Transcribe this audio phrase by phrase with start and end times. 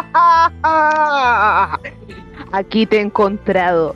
[2.52, 3.94] Aquí te he encontrado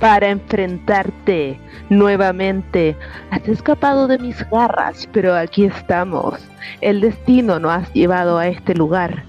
[0.00, 1.58] para enfrentarte
[1.90, 2.96] nuevamente.
[3.30, 6.40] Has escapado de mis garras, pero aquí estamos.
[6.80, 9.24] El destino nos ha llevado a este lugar.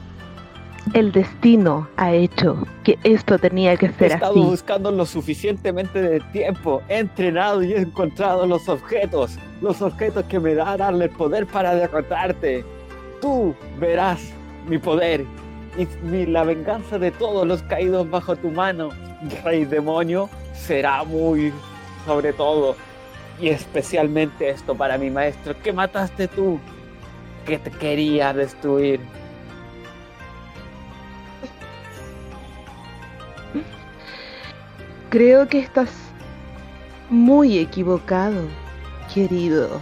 [0.94, 4.42] El destino ha hecho que esto tenía que ser He estado así.
[4.42, 10.40] buscando lo suficientemente de tiempo, he entrenado y he encontrado los objetos, los objetos que
[10.40, 12.66] me darán el poder para derrotarte.
[13.22, 14.20] Tú verás
[14.68, 15.26] mi poder
[15.78, 18.90] y la venganza de todos los caídos bajo tu mano,
[19.44, 21.54] rey demonio, será muy
[22.06, 22.76] sobre todo
[23.40, 26.60] y especialmente esto para mi maestro que mataste tú,
[27.46, 29.00] que te quería destruir.
[35.10, 35.90] Creo que estás
[37.10, 38.44] muy equivocado,
[39.14, 39.82] querido.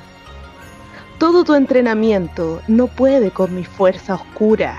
[1.17, 4.77] Todo tu entrenamiento no puede con mi fuerza oscura.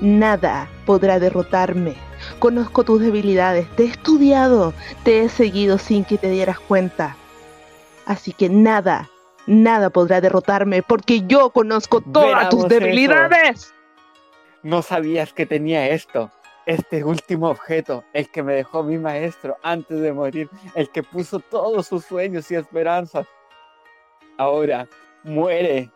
[0.00, 1.94] Nada podrá derrotarme.
[2.38, 4.72] Conozco tus debilidades, te he estudiado,
[5.04, 7.16] te he seguido sin que te dieras cuenta.
[8.06, 9.08] Así que nada,
[9.46, 13.74] nada podrá derrotarme porque yo conozco todas tus debilidades.
[14.62, 16.30] No sabías que tenía esto.
[16.66, 21.40] Este último objeto, el que me dejó mi maestro antes de morir, el que puso
[21.40, 23.26] todos sus sueños y esperanzas.
[24.36, 24.86] Ahora
[25.24, 25.90] muere.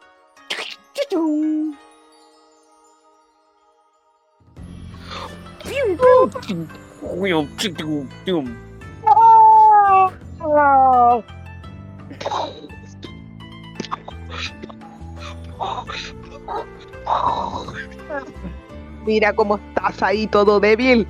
[19.07, 21.07] Mira cómo estás ahí todo débil.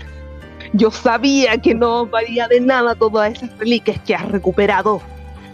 [0.73, 5.01] Yo sabía que no valía de nada todas esas reliquias que has recuperado.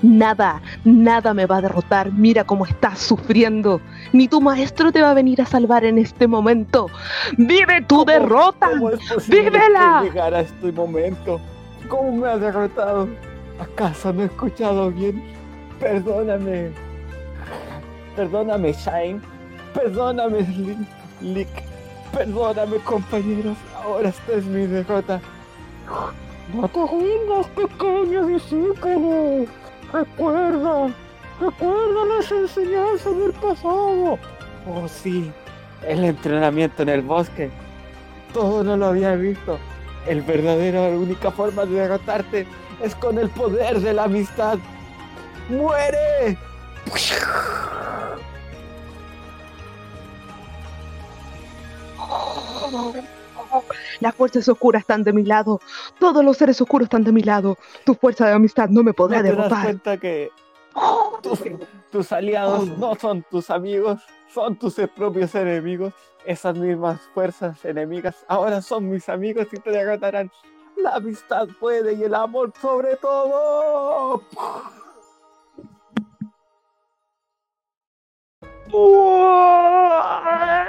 [0.02, 2.10] Nada, nada me va a derrotar.
[2.12, 3.80] Mira cómo estás sufriendo.
[4.12, 6.86] Ni tu maestro te va a venir a salvar en este momento.
[7.36, 8.70] ¡Vive tu ¿Cómo- derrota!
[8.70, 10.00] ¿Cómo es ¡Vívela!
[10.02, 11.40] que llegara a este momento?
[11.88, 13.08] ¿Cómo me ha derrotado?
[13.60, 15.22] ¿Acaso no he escuchado bien?
[15.78, 16.70] Perdóname.
[18.16, 19.20] Perdóname, Shine.
[19.74, 20.46] Perdóname.
[21.20, 21.48] Lick.
[22.12, 23.56] Perdóname, compañeros.
[23.84, 25.20] Ahora esta es mi derrota.
[26.54, 29.46] No te rindas, pequeño discípulo.
[29.92, 30.94] Recuerda.
[31.40, 34.18] Recuerda las enseñanzas del pasado.
[34.66, 35.32] Oh, sí.
[35.86, 37.50] El entrenamiento en el bosque.
[38.32, 39.58] Todo no lo había visto.
[40.06, 42.46] El verdadero, la única forma de derrotarte
[42.82, 44.58] es con el poder de la amistad.
[45.48, 46.38] ¡Muere!
[54.00, 55.60] Las fuerzas oscuras están de mi lado.
[55.98, 57.56] Todos los seres oscuros están de mi lado.
[57.84, 59.64] Tu fuerza de amistad no me podrá ¿No te das derrotar.
[59.64, 60.30] cuenta que
[61.22, 61.40] tus,
[61.90, 64.00] tus aliados no son tus amigos,
[64.32, 65.92] son tus propios enemigos?
[66.24, 70.30] Esas mismas fuerzas enemigas ahora son mis amigos y te derrotarán.
[70.76, 74.22] La amistad puede y el amor sobre todo.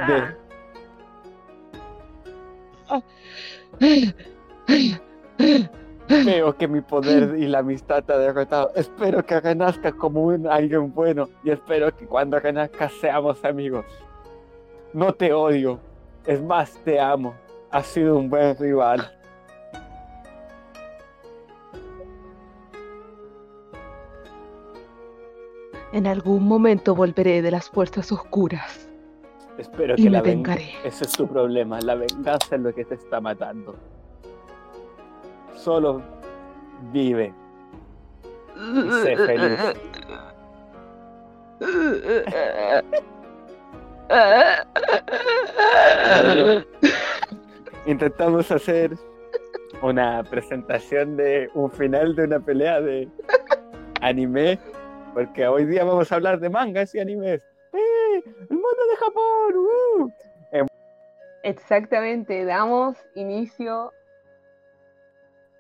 [0.07, 0.40] De-
[6.25, 8.71] Veo que mi poder y la amistad te ha derrotado.
[8.75, 13.85] Espero que renazcas como un alguien bueno y espero que cuando renazcas seamos amigos.
[14.93, 15.79] No te odio,
[16.25, 17.33] es más, te amo.
[17.71, 19.09] Has sido un buen rival.
[25.93, 28.90] En algún momento volveré de las fuerzas oscuras
[29.61, 30.71] Espero y que me la ven- vengaré.
[30.83, 31.79] Ese es tu problema.
[31.81, 33.75] La venganza es lo que te está matando.
[35.55, 36.01] Solo
[36.91, 37.33] vive.
[39.03, 39.59] sé feliz.
[47.85, 48.91] Intentamos hacer
[49.81, 53.07] una presentación de un final de una pelea de
[54.01, 54.59] anime,
[55.13, 57.41] porque hoy día vamos a hablar de mangas y animes.
[58.13, 59.55] ¡El mundo de Japón!
[59.55, 60.11] ¡Uh!
[61.43, 63.91] Exactamente, damos inicio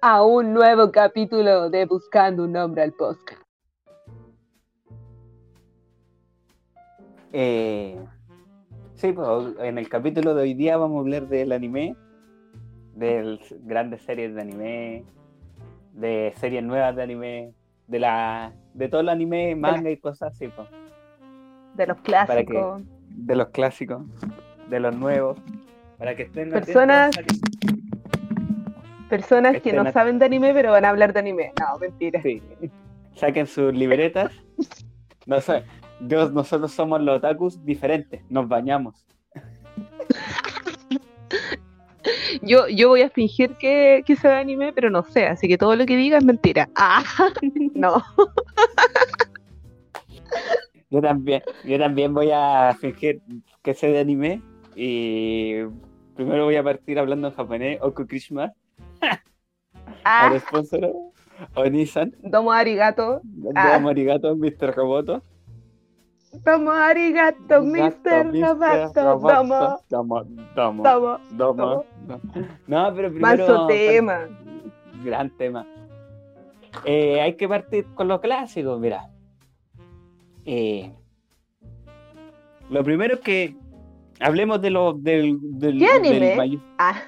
[0.01, 3.41] a un nuevo capítulo de Buscando un nombre al podcast.
[7.31, 7.97] Eh,
[8.95, 9.27] sí, pues
[9.59, 11.95] en el capítulo de hoy día vamos a hablar del anime,
[12.93, 15.05] de las grandes series de anime,
[15.93, 17.53] de series nuevas de anime,
[17.87, 20.67] de la de todo el anime, manga y cosas así, pues,
[21.75, 22.81] De los Para clásicos.
[23.09, 24.01] de los clásicos,
[24.69, 25.37] de los nuevos,
[25.97, 26.65] para que estén atentos.
[26.67, 27.11] Personas-
[29.09, 31.51] Personas que Estén no saben de anime, pero van a hablar de anime.
[31.59, 32.21] No, mentira.
[32.21, 32.41] Sí.
[33.15, 34.31] Saquen sus libretas.
[35.25, 35.63] No sé,
[35.99, 39.05] Dios, nosotros somos los otakus diferentes, nos bañamos.
[42.41, 45.75] Yo, yo voy a fingir que, que se anime, pero no sé, así que todo
[45.75, 46.69] lo que diga es mentira.
[46.75, 47.03] Ah,
[47.75, 48.01] no.
[50.91, 53.21] Yo también, yo también voy a fingir
[53.63, 54.41] que sé de anime
[54.75, 55.55] y
[56.15, 58.51] primero voy a partir hablando en japonés, Oku Krishma,
[60.03, 60.91] Ah, ahora sponsor,
[61.55, 63.21] o Nissan, domo arigato.
[63.23, 63.75] de Ah.
[63.75, 64.75] Amorigato, Mr.
[64.75, 65.23] Roboto.
[66.43, 68.31] Domo arigato, Mr.
[68.31, 68.93] Roboto.
[68.93, 70.23] Domo, Domo,
[70.55, 71.19] domo, domo.
[71.31, 71.85] domo, domo.
[72.67, 73.21] No, pero primero...
[73.47, 74.27] Manso tema.
[75.03, 75.65] Gran tema.
[76.85, 79.10] Eh, hay que partir con lo clásico, mira.
[80.45, 80.91] Eh,
[82.69, 83.55] lo primero es que
[84.19, 86.19] hablemos de lo del, del, ¿Qué anime?
[86.19, 87.01] del mayor- Ah,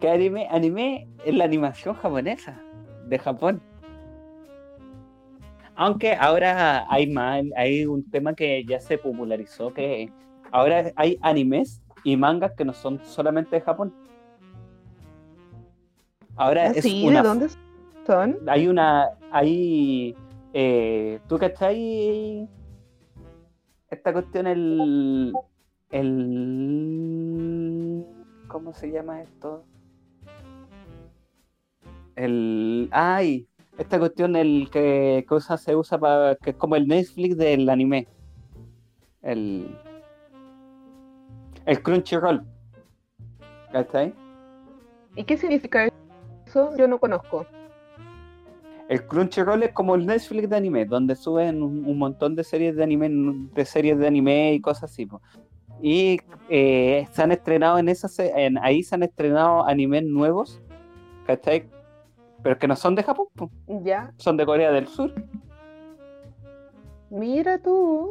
[0.00, 0.48] ¿Qué anime?
[0.50, 2.60] Anime es la animación japonesa
[3.06, 3.60] de Japón.
[5.74, 10.10] Aunque ahora hay más, hay un tema que ya se popularizó que
[10.50, 13.94] ahora hay animes y mangas que no son solamente de Japón.
[16.36, 17.48] Ahora es Ah, sí, una ¿de dónde
[18.06, 18.38] son?
[18.48, 20.14] hay una hay
[20.54, 22.48] eh, tú cachai
[23.90, 25.32] esta cuestión el
[25.90, 26.06] el
[28.48, 29.64] cómo se llama esto
[32.16, 33.46] el ay
[33.78, 38.06] esta cuestión el que cosa se usa para que es como el Netflix del anime
[39.22, 39.76] el
[41.66, 42.44] el Crunchyroll
[43.72, 44.14] ¿cachai?
[45.16, 45.88] ¿Y qué significa
[46.46, 46.76] eso?
[46.76, 47.46] Yo no conozco.
[48.88, 52.76] El Crunchyroll es como el Netflix de anime, donde suben un, un montón de series
[52.76, 53.08] de anime,
[53.54, 55.06] de series de anime y cosas así.
[55.06, 55.20] po.
[55.80, 56.18] Y
[56.48, 60.60] eh, se han estrenado en esas, en, ahí se han estrenado animes nuevos,
[61.26, 61.68] ¿cachai?
[62.42, 63.50] Pero que no son de Japón, po,
[63.82, 65.12] Ya, son de Corea del Sur.
[67.10, 68.10] mira tú.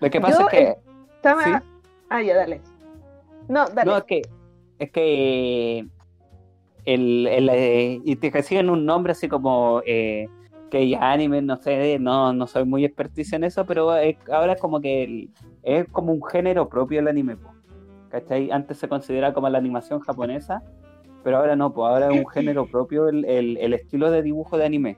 [0.00, 0.76] Lo que pasa Yo, es que,
[1.16, 1.50] Estaba- ¿Sí?
[2.08, 2.60] Ah, ya, dale.
[3.48, 3.90] No, dale.
[3.90, 4.22] no, es que,
[4.78, 5.86] es que
[6.86, 10.28] el, el, eh, y te reciben un nombre así como eh,
[10.70, 14.54] que ya anime, no sé, no, no soy muy experticia en eso, pero es- ahora
[14.54, 15.30] es como que el-
[15.62, 17.50] es como un género propio el anime, po,
[18.08, 18.50] ¿cachai?
[18.50, 20.62] Antes se consideraba como la animación japonesa,
[21.22, 24.56] pero ahora no, pues ahora es un género propio el, el- el estilo de dibujo
[24.56, 24.96] de anime.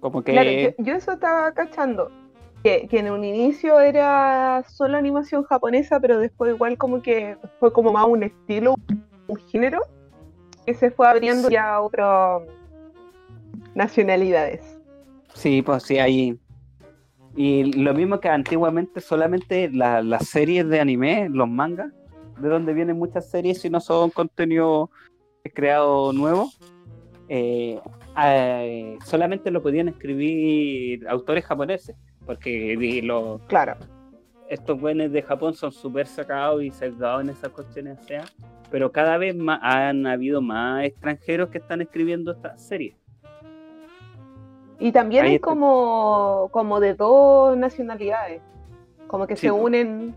[0.00, 0.32] Como que...
[0.32, 2.10] Claro, yo, yo eso estaba cachando.
[2.62, 7.72] Que, que en un inicio era solo animación japonesa, pero después igual como que fue
[7.72, 8.74] como más un estilo,
[9.28, 9.80] un género,
[10.66, 12.42] que se fue abriendo ya a otras
[13.74, 14.60] nacionalidades.
[15.34, 16.36] Sí, pues sí, ahí.
[17.36, 21.92] Y lo mismo que antiguamente solamente la- las series de anime, los mangas,
[22.40, 24.90] de donde vienen muchas series si no son contenido
[25.54, 26.50] creado nuevo,
[27.28, 27.80] eh,
[28.20, 31.96] eh, solamente lo podían escribir autores japoneses,
[32.26, 33.76] porque los- Claro.
[34.48, 38.24] Estos buenos de Japón son súper sacados y sesgados en esas cuestiones, o sea,
[38.70, 42.94] pero cada vez más han habido más extranjeros que están escribiendo estas series.
[44.78, 45.48] Y también Ahí está.
[45.48, 48.40] como, como de dos nacionalidades,
[49.08, 50.14] como que Sí, se unen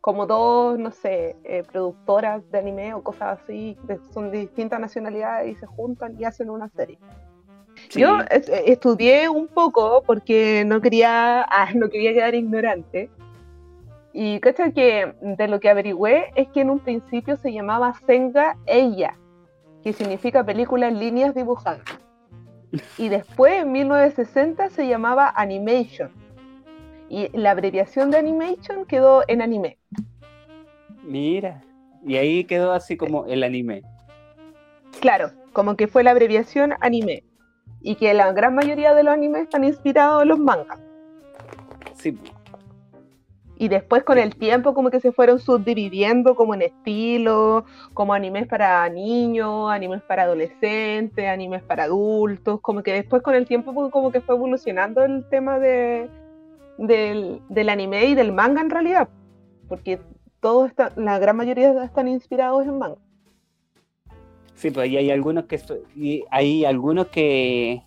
[0.00, 4.78] como dos, no sé, eh, productoras de anime o cosas así, que son de distintas
[4.78, 6.98] nacionalidades y se juntan y hacen una serie.
[7.88, 8.00] Sí.
[8.00, 13.10] Yo es- eh, estudié un poco porque no quería, ah, no quería quedar ignorante.
[14.16, 18.56] Y cacha que de lo que averigüé es que en un principio se llamaba Senga
[18.64, 19.18] Eya,
[19.82, 21.82] que significa película en líneas dibujadas.
[22.96, 26.12] Y después, en 1960, se llamaba Animation.
[27.08, 29.78] Y la abreviación de Animation quedó en anime.
[31.02, 31.60] Mira,
[32.06, 33.82] y ahí quedó así como el anime.
[35.00, 37.24] Claro, como que fue la abreviación anime.
[37.80, 40.80] Y que la gran mayoría de los animes están inspirados en los mangas.
[41.94, 42.16] Sí,
[43.56, 48.48] Y después con el tiempo como que se fueron subdividiendo como en estilo, como animes
[48.48, 53.92] para niños, animes para adolescentes, animes para adultos, como que después con el tiempo pues,
[53.92, 56.08] como que fue evolucionando el tema de,
[56.78, 59.08] del, del anime y del manga en realidad,
[59.68, 60.00] porque
[60.40, 62.98] todo está, la gran mayoría están inspirados en manga.
[64.54, 65.60] sí, pues y hay algunos que
[65.94, 67.82] y hay algunos que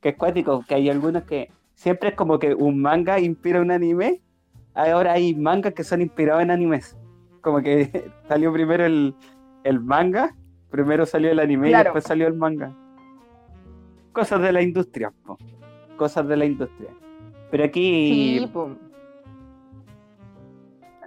[0.00, 3.70] que es cuático, que hay algunos que siempre es como que un manga inspira un
[3.70, 4.20] anime.
[4.78, 6.96] Ahora hay mangas que son inspirados en animes.
[7.40, 9.14] Como que salió primero el,
[9.64, 10.34] el manga,
[10.70, 11.82] primero salió el anime Claro.
[11.82, 12.74] y después salió el manga.
[14.12, 15.36] Cosas de la industria, po.
[15.96, 16.90] cosas de la industria.
[17.50, 18.50] Pero aquí Sí,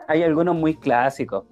[0.08, 1.46] hay algunos muy clásicos.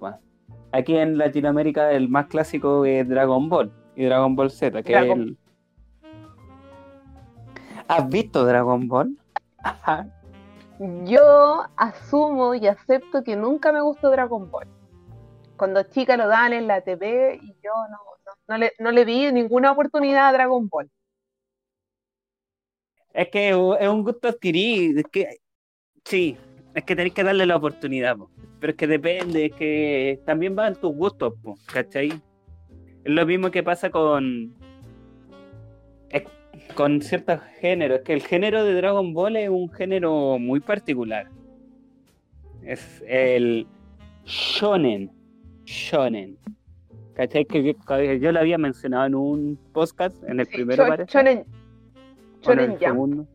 [0.72, 4.82] Aquí en Latinoamérica el más clásico es Dragon Ball y Dragon Ball Z.
[4.82, 5.38] Que es Dragon- el-
[7.88, 9.16] ¿Has visto Dragon Ball?
[11.04, 14.66] Yo asumo y acepto que nunca me gustó Dragon Ball.
[15.58, 17.98] cuando chica lo dan en la TV y yo no,
[18.48, 20.90] no, le, no le vi ninguna oportunidad a Dragon Ball.
[23.12, 25.36] Es que es un gusto adquirido, es que
[26.02, 26.38] sí,
[26.74, 28.30] es que tenéis que darle la oportunidad, po.
[28.58, 32.08] pero es que depende, es que también van tus gustos, po, ¿cachai?
[32.08, 34.54] Es lo mismo que pasa con
[36.74, 41.28] con ciertos géneros, es que el género de Dragon Ball es un género muy particular.
[42.62, 43.66] Es el
[44.24, 45.10] shonen,
[45.64, 46.36] shonen.
[47.14, 47.44] ¿Cachai?
[47.44, 47.74] Que
[48.20, 51.10] yo lo había mencionado en un podcast, en el Sí, primero parece.
[51.12, 51.44] Shonen,
[52.40, 52.80] Shonen Jump.
[52.80, 53.26] segundo.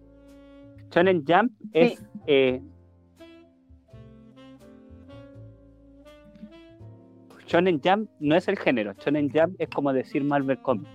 [0.91, 2.05] Shonen Jump es Sí.
[2.27, 2.61] eh,
[7.47, 10.89] Shonen Jump no es el género, Shonen Jump es como decir Marvel Comics.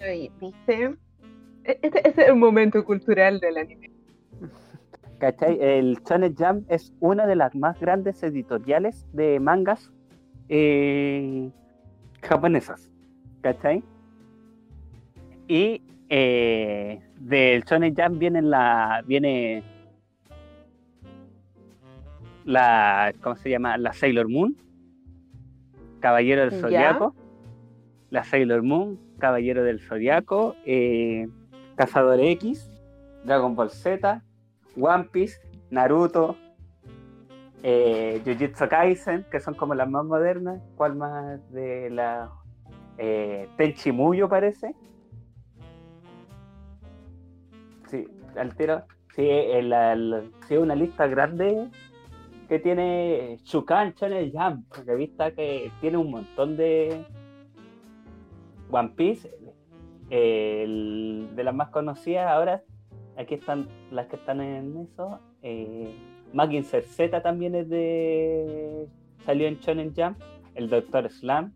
[0.00, 0.94] E- Este,
[1.64, 3.90] este es el momento cultural del anime.
[5.18, 5.58] ¿Cachai?
[5.60, 9.90] El Shonen Jump es una de las más grandes editoriales de mangas
[10.48, 11.50] eh,
[12.22, 12.90] japonesas.
[13.40, 13.82] ¿Cachai?
[15.48, 19.02] Y eh, del Shonen Jump viene la.
[19.06, 19.62] viene
[22.44, 23.12] la.
[23.22, 23.76] ¿cómo se llama?
[23.78, 24.56] La Sailor Moon.
[26.00, 26.60] Caballero del.
[26.60, 27.14] Zodiaco.
[28.10, 31.28] La Sailor Moon, Caballero del Zodiaco, eh,
[31.76, 32.70] Cazador X,
[33.24, 34.22] Dragon Ball Z,
[34.78, 36.36] One Piece, Naruto,
[37.62, 40.60] eh, Jujutsu Kaisen, que son como las más modernas.
[40.76, 42.30] ¿Cuál más de la
[42.98, 44.74] eh, Tenchi Muyo parece?
[47.90, 48.06] Sí,
[48.36, 48.82] al tiro.
[49.14, 51.68] Sí, el, el- sí, una lista grande
[52.48, 57.04] que tiene Shukan Shonen Jump, revista que tiene un montón de
[58.70, 59.30] One Piece,
[60.10, 62.62] el- de las más conocidas ahora,
[63.16, 65.20] aquí están las que están en eso.
[65.42, 65.94] Eh,
[66.32, 68.88] Mackinser Z también es de.
[69.24, 70.18] salió en Shonen Jump.
[70.54, 71.52] El Doctor Slam.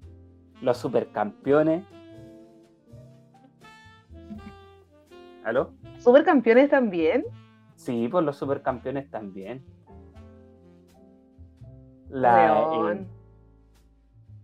[0.63, 1.85] Los Supercampeones.
[5.45, 5.73] ¿Aló?
[5.99, 7.25] Supercampeones también.
[7.77, 9.65] Sí, por los Supercampeones también.
[12.11, 12.47] La,
[12.83, 13.09] León.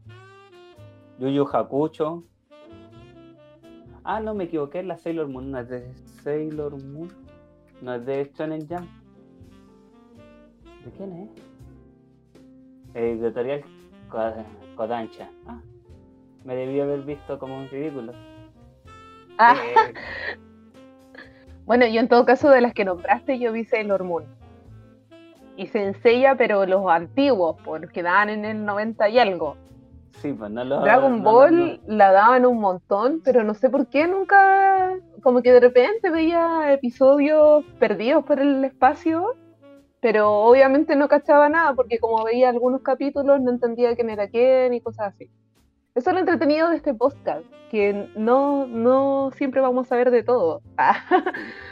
[0.08, 0.12] eh,
[1.18, 2.24] Yu Yu Hakucho.
[4.08, 7.10] Ah, no, me equivoqué, la Sailor Moon no es de Sailor Moon.
[7.82, 8.88] No es de Shonen Jump.
[10.84, 11.30] ¿De quién es?
[12.94, 13.64] Editorial
[14.08, 14.44] Ko-
[14.76, 15.28] Kodansha.
[15.46, 15.60] Ah,
[16.44, 18.12] me debí haber visto como un ridículo.
[19.38, 19.94] Ah, Eh,
[21.66, 24.24] bueno, yo en todo caso de las que nombraste, yo vi Sailor Moon.
[25.56, 29.56] Y Senseiya, pero los antiguos, porque daban en el 90 y algo.
[30.20, 30.80] Sí, pues no lo.
[30.80, 35.42] Dragon no- Ball no- la daban un montón, pero no sé por qué nunca, como
[35.42, 39.34] que de repente veía episodios perdidos por el espacio,
[40.00, 44.74] pero obviamente no cachaba nada, porque como veía algunos capítulos no entendía quién era quién
[44.74, 45.30] y cosas así.
[45.94, 50.22] Eso es lo entretenido de este podcast, que no, no siempre vamos a ver de
[50.22, 50.60] todo.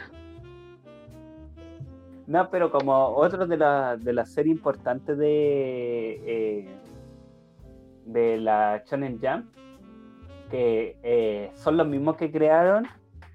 [2.27, 6.67] No, pero como otro de las de las series importantes de eh,
[8.05, 9.45] de la Shonen Jump,
[10.49, 12.85] que eh, son los mismos que crearon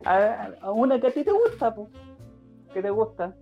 [0.04, 1.88] a, a una que a ti te gusta, po,
[2.72, 3.34] que te gusta.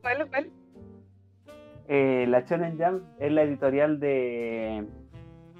[0.00, 0.50] ¿cuál, cuál?
[1.88, 4.86] Eh, la Shonen Jump es la editorial de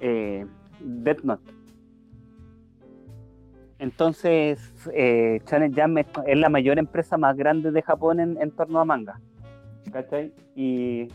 [0.01, 0.45] eh,
[0.79, 1.51] Death Note.
[3.77, 8.51] Entonces, eh, Shonen Jump es, es la mayor empresa más grande de Japón en, en
[8.51, 9.19] torno a manga.
[9.91, 10.33] ¿Cachai?
[10.55, 11.09] Y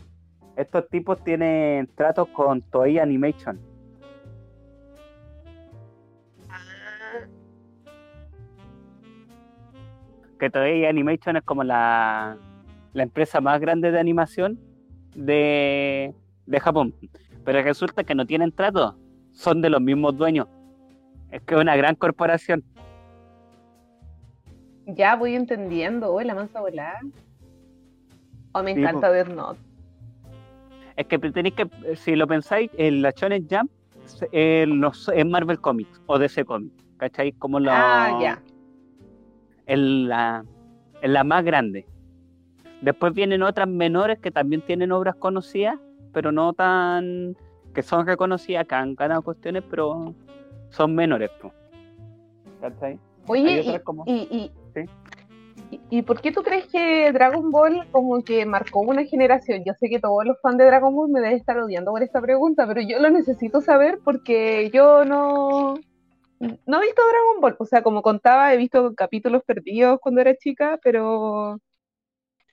[0.55, 3.59] estos tipos tienen tratos con Toei Animation.
[10.39, 12.37] Que Toei Animation es como la,
[12.93, 14.59] la empresa más grande de animación
[15.15, 16.13] de,
[16.45, 16.93] de Japón.
[17.45, 18.97] Pero resulta que no tienen trato,
[19.31, 20.47] son de los mismos dueños.
[21.31, 22.63] Es que es una gran corporación.
[24.85, 26.99] Ya voy entendiendo, oh, la mansa volada.
[28.53, 29.11] Oh, me Sí, encanta.
[29.11, 29.59] Death Note.
[30.95, 33.71] Es que tenéis que, si lo pensáis, el la Shonen Jump
[34.31, 37.31] eh, los- es Marvel Comics o DC Comics, ¿cachai?
[37.33, 38.43] Como la, Ah, ya.
[39.65, 40.43] es la,
[41.01, 41.85] es la más grande.
[42.81, 45.79] Después vienen otras menores que también tienen obras conocidas,
[46.13, 47.35] pero no tan.
[47.73, 50.13] que son reconocidas, que han ganado cuestiones, pero
[50.71, 51.29] son menores.
[51.41, 51.53] po.
[52.59, 52.99] ¿Cachai?
[53.27, 54.81] Oye, y, como- y, y, Sí.
[55.71, 59.63] Y- ¿y por qué tú crees que Dragon Ball como que marcó una generación?
[59.65, 62.21] Yo sé que todos los fans de Dragon Ball me deben estar odiando por esta
[62.21, 65.75] pregunta, pero yo lo necesito saber porque yo no,
[66.39, 67.55] no he visto Dragon Ball.
[67.59, 71.57] O sea, como contaba, he visto capítulos perdidos cuando era chica, pero,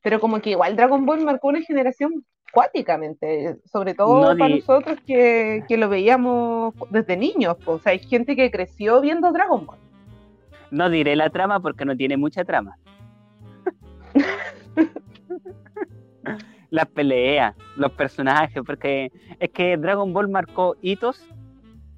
[0.03, 4.99] pero como que igual Dragon Ball marcó una generación cuáticamente, sobre todo No para nosotros
[5.07, 7.57] que, que lo veíamos desde niños.
[7.67, 9.79] O sea, hay gente que creció viendo Dragon Ball.
[10.71, 12.77] No diré la trama porque no tiene mucha trama.
[16.71, 19.11] Las peleas, los personajes, porque
[19.41, 21.27] es que Dragon Ball marcó hitos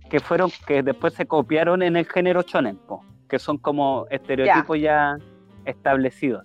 [0.09, 4.79] que fueron que después se copiaron en el género shonen, po, que son como estereotipos
[4.79, 5.17] ya,
[5.65, 6.45] establecidos.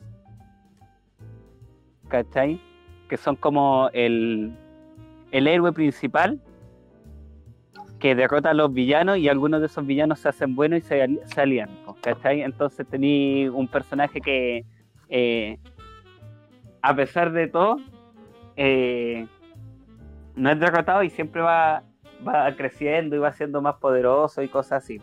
[2.08, 2.60] ¿Cachai?
[3.10, 4.55] Que son como el,
[5.32, 6.39] el héroe principal
[8.00, 11.20] que derrota a los villanos y algunos de esos villanos se hacen buenos y se,
[11.25, 11.70] se alían,
[12.01, 12.41] ¿cachai?
[12.41, 14.65] Entonces tení un personaje que,
[15.10, 15.58] eh,
[16.82, 17.78] a pesar de todo,
[18.56, 19.28] eh,
[20.36, 21.84] no es derrotado y siempre va,
[22.28, 25.02] va creciendo y va siendo más poderoso y cosas así.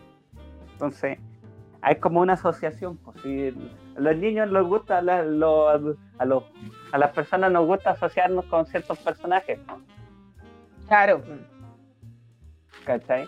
[0.73, 1.19] Entonces,
[1.81, 2.97] hay como una asociación.
[2.97, 3.53] Pues, si
[3.95, 6.43] a los niños les gusta, a, los,
[6.91, 9.81] a las personas nos gusta asociarnos con ciertos personajes, ¿no?
[10.87, 11.21] Claro.
[12.83, 13.27] ¿cachai?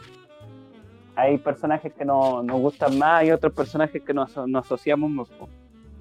[1.15, 5.29] Hay personajes que no, nos gustan más y otros personajes que nos, nos asociamos más.
[5.29, 5.47] po.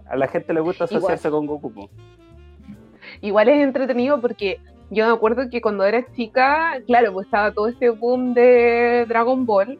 [0.06, 0.98] A la gente le gusta Igual.
[0.98, 1.88] asociarse con Goku.
[3.20, 7.68] Igual es entretenido porque yo me acuerdo que cuando era chica, claro, pues estaba todo
[7.68, 9.78] este boom de Dragon Ball,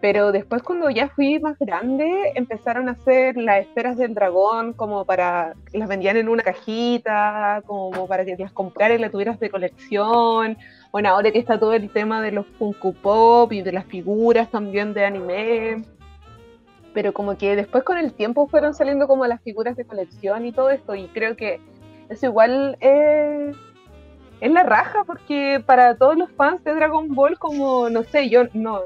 [0.00, 5.04] pero después cuando ya fui más grande empezaron a hacer las esferas del dragón como
[5.04, 9.48] para, las vendían en una cajita, como para que las compraras y las tuvieras de
[9.48, 10.58] colección.
[10.90, 14.50] Bueno, ahora que está todo el tema de los Funko Pop y de las figuras
[14.50, 15.84] también de anime.
[16.94, 20.52] Pero como que después con el tiempo fueron saliendo como las figuras de colección y
[20.52, 21.60] todo esto, y creo que
[22.08, 23.52] eso igual eh,
[24.40, 28.44] es la raja, porque para todos los fans de Dragon Ball, como, no sé, yo
[28.52, 28.80] no,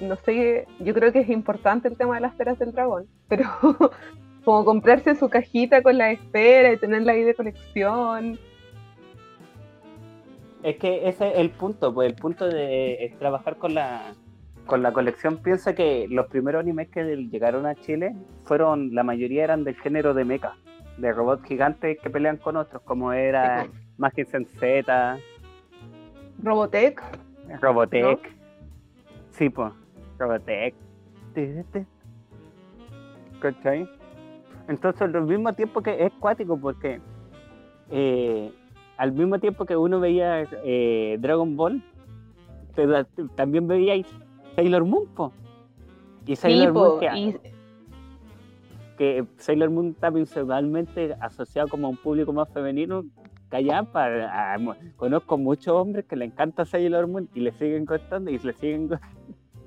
[0.00, 3.44] no sé, yo creo que es importante el tema de las esferas del dragón, pero
[4.44, 8.38] como comprarse su cajita con la esfera y tenerla ahí de colección.
[10.62, 14.14] Es que ese es el punto, pues el punto de eh, trabajar con la
[14.68, 15.38] con la colección.
[15.38, 20.14] Piensa que los primeros animes que llegaron a Chile fueron, la mayoría eran del género
[20.14, 20.52] de mecha,
[20.98, 25.18] de robots gigantes que pelean con otros, como era Sí, Magic Z,
[26.42, 27.02] Robotech,
[27.60, 28.20] Robotech.
[29.30, 29.72] Sí, pues,
[30.18, 30.74] Robotech.
[33.40, 33.88] ¿Cachai?
[34.68, 37.00] Entonces, al mismo tiempo que es cuático, porque
[37.90, 38.52] eh,
[38.98, 41.82] al mismo tiempo que uno veía eh, Dragon Ball,
[42.74, 42.86] te
[43.34, 43.94] también veía
[44.58, 45.32] Sailor Moon, po.
[46.26, 47.36] Y Sailor Moon, que, y
[48.96, 53.04] que Sailor Moon está principalmente asociado como a un público más femenino.
[53.50, 54.58] Callampa, a-
[54.96, 58.88] conozco muchos hombres que le encanta Sailor Moon y le siguen costando y le siguen
[58.88, 59.16] costando.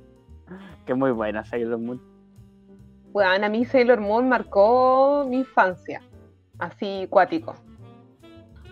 [0.86, 2.02] que muy buena Sailor Moon.
[3.14, 6.02] Bueno, a mí Sailor Moon marcó mi infancia,
[6.60, 7.56] así cuático.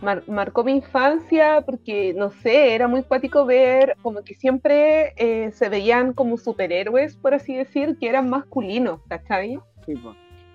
[0.02, 5.52] Mar- marcó mi infancia porque, no sé, era muy cuático ver como que siempre eh,
[5.52, 9.60] se veían como superhéroes, por así decir, que eran masculinos, ¿cachai?
[9.86, 9.96] Sí.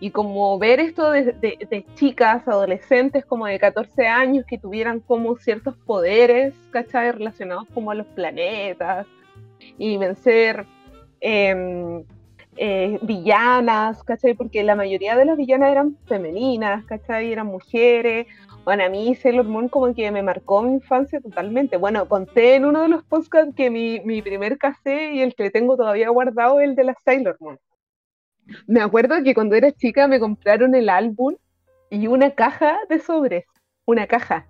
[0.00, 5.00] Y como ver esto de, de- de chicas, adolescentes como de 14 años que tuvieran
[5.00, 7.12] como ciertos poderes, ¿cachai?
[7.12, 9.06] Relacionados como a los planetas
[9.78, 10.66] y vencer
[11.20, 12.02] em,
[12.56, 14.34] eh, villanas, ¿cachai?
[14.34, 17.32] Porque la mayoría de las villanas eran femeninas, ¿cachai?
[17.32, 18.26] Eran mujeres.
[18.64, 21.76] Bueno, a mí Sailor Moon como que me marcó mi infancia totalmente.
[21.76, 25.50] Bueno, conté en uno de los podcasts que mi, mi primer cassette y el que
[25.50, 27.58] tengo todavía guardado es el de la Sailor Moon.
[28.66, 31.36] Me acuerdo que cuando era chica me compraron el álbum
[31.90, 33.44] y una caja de sobres,
[33.84, 34.46] una caja,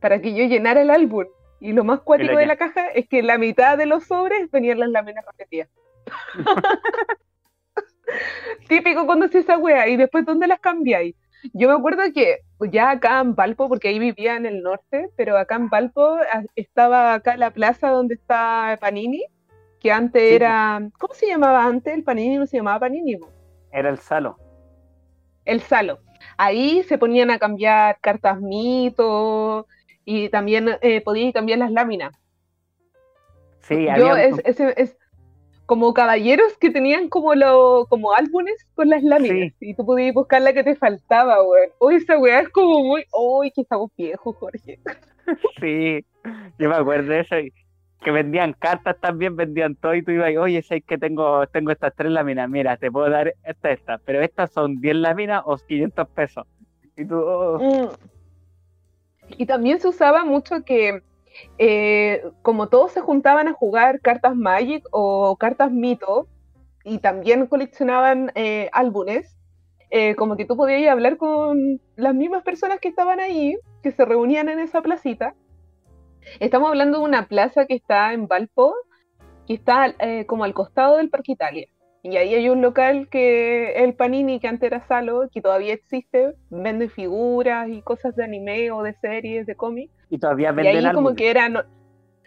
[0.00, 1.26] para que yo llenara el álbum.
[1.60, 4.80] Y lo más cuático de la caja es que la mitad de los sobres venían
[4.80, 5.68] las láminas repetidas.
[8.68, 11.14] Típico cuando se esa wea, y después ¿dónde las cambiáis?
[11.52, 12.38] Yo me acuerdo que
[12.72, 16.44] ya acá en Valpo, porque ahí vivía en el norte, pero acá en Valpo a-
[16.56, 19.24] estaba acá la plaza donde está Panini,
[19.80, 21.92] que antes Sí, era, ¿cómo se llamaba antes?
[21.94, 23.18] El Panini no se llamaba Panini.
[23.70, 24.38] Era el Salo.
[25.44, 25.98] el Salo.
[26.38, 29.66] Ahí se ponían a cambiar cartas mito
[30.06, 32.12] y también eh, podías cambiar las láminas.
[33.60, 34.96] Sí, Yo había es, ese- es
[35.66, 40.42] como caballeros que tenían como lo, como álbumes con las láminas y tú podías buscar
[40.42, 41.70] la que te faltaba, weón.
[41.80, 44.78] Uy, esa weá es como muy, uy, que estamos viejos, Jorge.
[45.58, 46.04] Sí,
[46.58, 47.38] yo me acuerdo de eso.
[47.38, 47.50] y
[48.02, 51.94] Que vendían cartas también, vendían todo y tú ibas, oye, sé que tengo, tengo estas
[51.96, 56.08] tres láminas, mira, te puedo dar esta, esta, pero estas son 10 láminas o 500
[56.08, 56.46] pesos.
[56.94, 57.88] Y tú, oh, Mm.
[59.38, 61.02] Y también se usaba mucho que,
[61.58, 66.28] eh, como todos se juntaban a jugar cartas Magic o cartas Mito,
[66.84, 69.36] y también coleccionaban eh, álbumes,
[69.90, 74.04] eh, como que tú podías hablar con las mismas personas que estaban ahí, que se
[74.04, 75.34] reunían en esa placita,
[76.40, 78.74] Estamos hablando de una plaza que está en Valpo,
[79.46, 79.94] que está
[80.26, 81.68] como al costado del Parque Italia.
[82.04, 86.34] Y ahí hay un local que el Panini, que antes era Salo, que todavía existe,
[86.50, 89.90] vende figuras y cosas de anime o de series, de cómics.
[90.10, 91.16] Y todavía Y venden como álbumes.
[91.16, 91.64] que eran...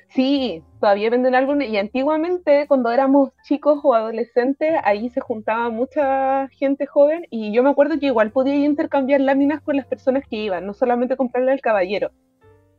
[0.09, 1.69] Sí, todavía venden álbumes.
[1.69, 7.27] Y antiguamente, cuando éramos chicos o adolescentes, ahí se juntaba mucha gente joven.
[7.29, 10.73] Y yo me acuerdo que igual podía intercambiar láminas con las personas que iban, no
[10.73, 12.09] solamente comprarle al caballero.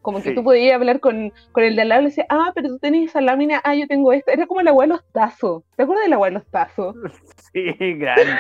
[0.09, 0.35] Como que Sí.
[0.35, 2.79] tú podías hablar con, con el de al lado y le decías, ah, pero tú
[2.79, 4.33] tenés esa lámina, ah, yo tengo esta.
[4.33, 5.65] Era como el agua de los tazos.
[5.77, 6.97] ¿Te acuerdas del agua de los tazos?
[7.53, 8.33] Sí, grande.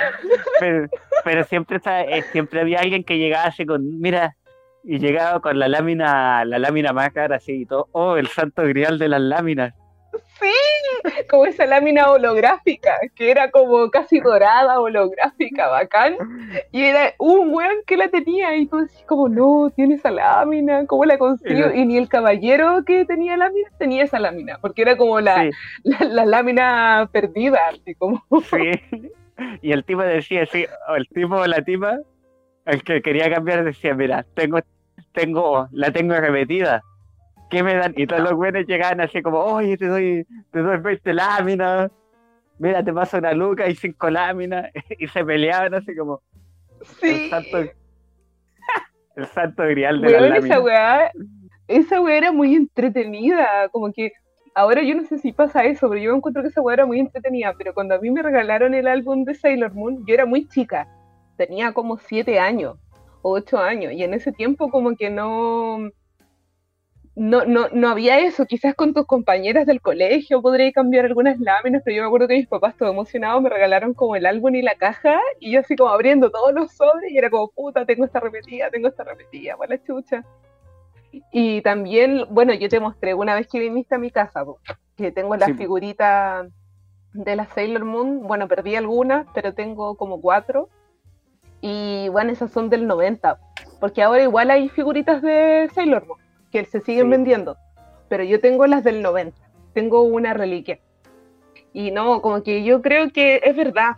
[0.60, 0.86] Pero,
[1.24, 4.34] pero siempre, eh, siempre había alguien que llegaba así con, mira,
[4.82, 7.88] y llegaba con la lámina, la lámina más cara así y todo.
[7.92, 9.74] Oh, el santo grial de las láminas.
[11.04, 16.16] Sí, como esa lámina holográfica, que era como casi dorada, holográfica, bacán.
[16.72, 20.86] Y era un weón que la tenía y tú decís como, no, tiene esa lámina,
[20.86, 21.74] ¿cómo la consiguió?
[21.74, 25.50] Y ni el caballero que tenía lámina tenía esa lámina, porque era como la, Sí,
[25.84, 28.22] la, la lámina perdida, así como...
[28.50, 29.10] sí.
[29.62, 31.98] Y el tipo decía así, o el tipo o la tipa,
[32.66, 34.58] el que quería cambiar decía, mira, tengo,
[35.12, 36.82] tengo, la tengo repetida.
[37.50, 37.94] ¿Qué me dan?
[37.96, 41.90] Y todos los buenos llegaban así como, oye, te doy, te doy 20 láminas,
[42.58, 46.22] mira, te paso una luca y cinco láminas, y se peleaban así como
[46.80, 47.58] el Sí, santo,
[49.16, 50.64] el santo grial de las weón, esa láminas.
[50.64, 51.10] weá,
[51.68, 54.12] esa weá era muy entretenida, como que
[54.54, 57.00] ahora yo no sé si pasa eso, pero yo encuentro que esa weá era muy
[57.00, 60.46] entretenida, pero cuando a mí me regalaron el álbum de Sailor Moon, yo era muy
[60.48, 60.86] chica,
[61.36, 62.76] tenía como siete años
[63.22, 65.90] o ocho años, y en ese tiempo como que no,
[67.18, 71.82] no, no, no había eso, quizás con tus compañeras del colegio podría cambiar algunas láminas,
[71.84, 74.62] pero yo me acuerdo que mis papás todo emocionados me regalaron como el álbum y
[74.62, 78.04] la caja, y yo así como abriendo todos los sobres, y era como, puta, tengo
[78.04, 80.24] esta repetida, tengo esta repetida, para la chucha.
[81.32, 84.44] Y también, bueno, yo te mostré una vez que viniste a mi casa,
[84.96, 85.58] que tengo las Sí, po.
[85.58, 86.48] figuritas
[87.14, 90.68] de la Sailor Moon, bueno, perdí algunas, pero tengo como cuatro,
[91.60, 93.40] y bueno, esas son del 90,
[93.80, 97.10] porque ahora igual hay figuritas de Sailor Moon, que se siguen Sí.
[97.10, 97.56] vendiendo,
[98.08, 99.36] pero yo tengo las del 90,
[99.74, 100.78] tengo una reliquia.
[101.72, 103.92] Y no, como que yo creo que es verdad.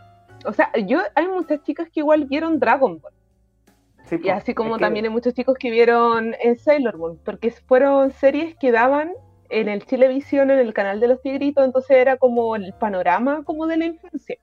[0.47, 3.13] O sea, yo hay muchas chicas que igual vieron Dragon Ball.
[4.07, 7.19] Sí, Y así como es que- también hay muchos chicos que vieron eh, Sailor Moon,
[7.25, 9.13] porque fueron series que daban
[9.51, 13.67] en el Chilevisión, en el canal de los Tigritos, entonces era como el panorama como
[13.67, 14.37] de la infancia.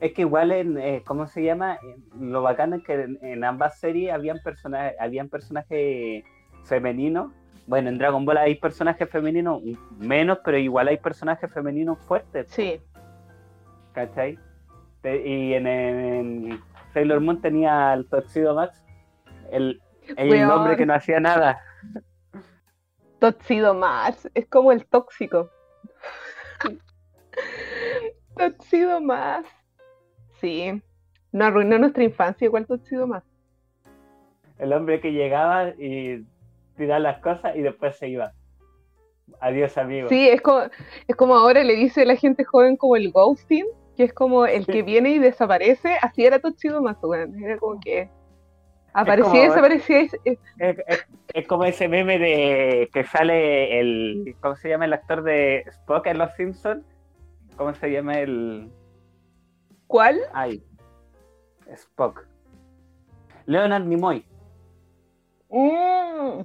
[0.00, 1.78] Es que igual en, eh, ¿cómo se llama?
[2.18, 6.24] Lo bacano es que en, en ambas series habían personajes, habían personajes
[6.64, 7.32] femeninos.
[7.66, 9.62] Bueno, en Dragon Ball hay personajes femeninos
[9.98, 12.80] menos, pero igual hay personajes femeninos fuertes, Sí,
[13.92, 14.38] ¿cachai?
[15.04, 16.60] Y en, en
[16.92, 18.84] Sailor Moon tenía al Tuxedo Max,
[19.52, 19.80] el,
[20.16, 20.50] el Weón.
[20.50, 21.60] hombre que no hacía nada.
[23.20, 25.50] Toxido Mars, es como el tóxico.
[28.36, 29.48] Toxido Mars.
[30.40, 30.82] Sí,
[31.32, 33.26] no arruinó nuestra infancia igual Toxido Mars.
[34.58, 36.26] El hombre que llegaba y
[36.80, 38.32] tiraba las cosas y después se iba.
[39.40, 40.08] Adiós, amigo.
[40.08, 40.62] Sí, es como,
[41.06, 43.64] es como ahora le dice la gente joven como el ghosting,
[43.96, 47.40] que es como el que viene y desaparece, así era Toxido Mars, weón.
[47.42, 48.08] Era como que
[48.92, 50.00] aparecía y desaparecía.
[50.00, 50.18] Es,
[50.58, 54.34] es- es como ese meme de que sale el.
[54.40, 56.84] ¿Cómo se llama el actor de Spock en Los Simpsons?
[57.56, 58.68] ¿Cómo se llama el.
[59.86, 60.18] ¿Cuál?
[60.32, 60.60] Ay.
[61.72, 62.26] Spock.
[63.46, 64.24] Leonard Nimoy.
[65.50, 66.40] Mm,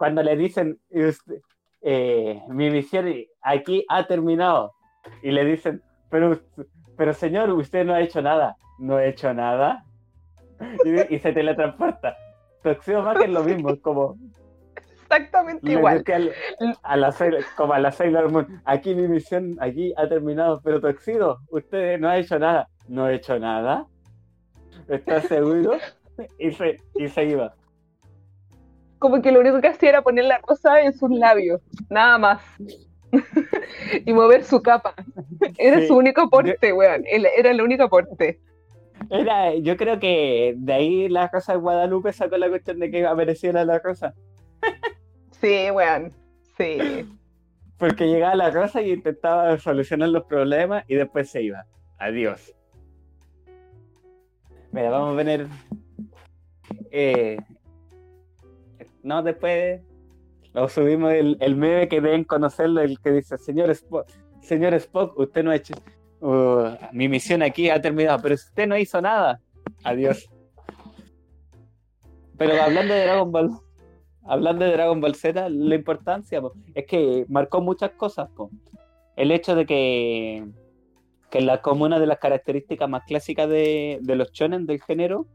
[0.00, 0.78] Cuando le dicen.
[0.90, 1.42] "Y usted-
[1.82, 3.06] eh, mi misión
[3.42, 4.72] aquí ha terminado.
[5.22, 5.82] Y le dicen.
[6.10, 6.38] Pero,
[6.96, 8.56] pero señor, usted no ha hecho nada.
[8.78, 9.84] No he hecho nada.
[10.86, 12.16] Y, y se teletransporta.
[12.62, 14.16] Tuxedo Mask es lo mismo, es como.
[15.02, 16.02] exactamente Le igual.
[16.14, 16.32] al-
[16.82, 17.14] a la
[17.58, 22.08] como a la Sailor Moon, aquí mi misión, aquí ha terminado, pero Toxido, usted no
[22.08, 22.68] ha hecho nada.
[22.88, 23.86] No he hecho nada.
[24.88, 25.72] ¿Estás seguro?
[26.38, 27.54] Y se, y se iba.
[29.00, 32.40] Como que lo único que hacía era poner la rosa en sus labios, nada más.
[34.06, 34.94] y mover su capa.
[35.58, 35.88] Era Sí.
[35.88, 37.02] su único aporte, weón.
[37.08, 38.38] Era el único aporte.
[39.10, 43.04] Era, yo creo que de ahí la Rosa de Guadalupe sacó la cuestión de que
[43.06, 44.14] apareciera la Rosa.
[45.40, 46.12] Sí, weón.
[46.58, 46.78] Sí.
[47.78, 51.64] Porque llegaba la Rosa y intentaba solucionar los problemas y después se iba.
[51.98, 52.54] Adiós.
[54.72, 55.46] Mira, vamos a poner.
[56.92, 57.38] eh,
[59.02, 59.80] no, después
[60.52, 64.08] lo subimos el, el meme que deben conocerlo, el que dice: Señor Spock,
[64.42, 65.74] señor Spock usted no ha hecho.
[66.20, 69.40] uh, mi misión aquí ha terminado, pero usted no hizo nada.
[69.84, 70.28] Adiós.
[72.36, 73.50] Pero hablando de Dragon Ball,
[74.24, 78.30] hablando de Dragon Ball Z, la importancia po, es que marcó muchas cosas.
[79.16, 80.46] El hecho de que,
[81.30, 85.26] que la, como una de las características más clásicas de, de los shonen del género,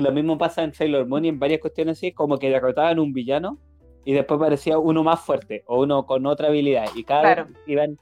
[0.00, 3.12] lo mismo pasa en Sailor Moon y en varias cuestiones así, como que derrotaban un
[3.12, 3.58] villano
[4.04, 7.44] y después parecía uno más fuerte o uno con otra habilidad y cada Claro.
[7.46, 7.98] vez iban,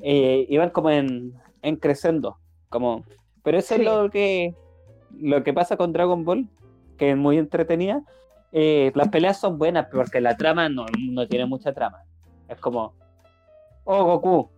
[0.00, 2.38] eh, iban como en, en creciendo.
[2.68, 3.04] Como,
[3.42, 3.80] pero eso Sí.
[3.80, 4.54] es lo que,
[5.18, 6.48] lo que pasa con Dragon Ball,
[6.96, 8.02] que es muy entretenida.
[8.52, 12.02] Eh, las peleas son buenas porque la trama no, no tiene mucha trama.
[12.48, 12.94] Es como,
[13.84, 14.50] oh Goku,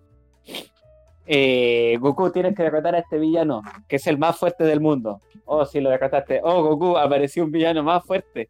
[1.27, 5.21] eh, Goku tienes que derrotar a este villano, que es el más fuerte del mundo.
[5.45, 6.41] Oh, si lo derrotaste.
[6.43, 8.49] Oh, Goku, apareció un villano más fuerte.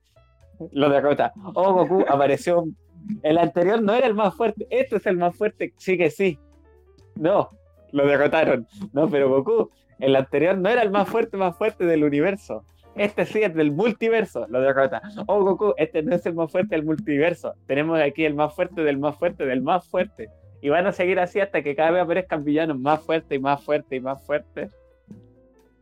[0.73, 1.33] Lo derrota.
[1.55, 2.61] Oh, Goku, apareció.
[2.63, 2.77] un-
[3.23, 4.67] El anterior no era el más fuerte.
[4.71, 5.73] Este es el más fuerte.
[5.77, 6.39] Sí que sí.
[7.17, 7.51] No,
[7.91, 8.67] lo derrotaron.
[8.93, 12.65] No, pero Goku, el anterior no era el más fuerte, más fuerte del universo.
[12.95, 14.47] Este sí es del multiverso.
[14.49, 15.01] Lo derrota.
[15.27, 17.55] Oh, Goku, este no es el más fuerte del multiverso.
[17.67, 20.29] Tenemos aquí el más fuerte del más fuerte del más fuerte.
[20.63, 23.63] Y van a seguir así hasta que cada vez aparezcan villanos más fuertes y más
[23.63, 24.73] fuertes y más fuertes.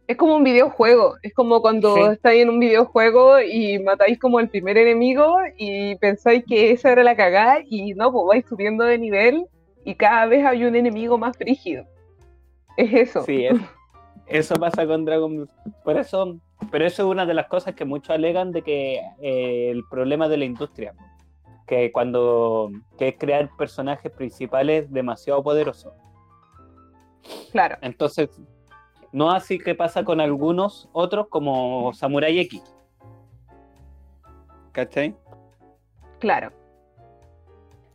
[0.08, 2.00] Es como un videojuego, es como cuando Sí.
[2.12, 7.04] estáis en un videojuego y matáis como el primer enemigo y pensáis que esa era
[7.04, 9.46] la cagada y no, pues vais subiendo de nivel
[9.84, 11.84] y cada vez hay un enemigo más frígido.
[12.76, 13.22] Es eso.
[13.22, 13.56] Sí, es-
[14.26, 15.48] eso pasa con Dragon Ball.
[15.84, 16.38] Por eso,
[16.72, 20.28] pero eso es una de las cosas que muchos alegan de que eh, el problema
[20.28, 20.92] de la industria,
[21.70, 25.92] que cuando que es crear personajes principales demasiado poderosos.
[27.52, 28.28] Claro, Entonces,
[29.12, 32.60] no así que pasa con algunos otros como Samurai X.
[34.72, 35.14] ¿Cachai?
[36.18, 36.52] claro.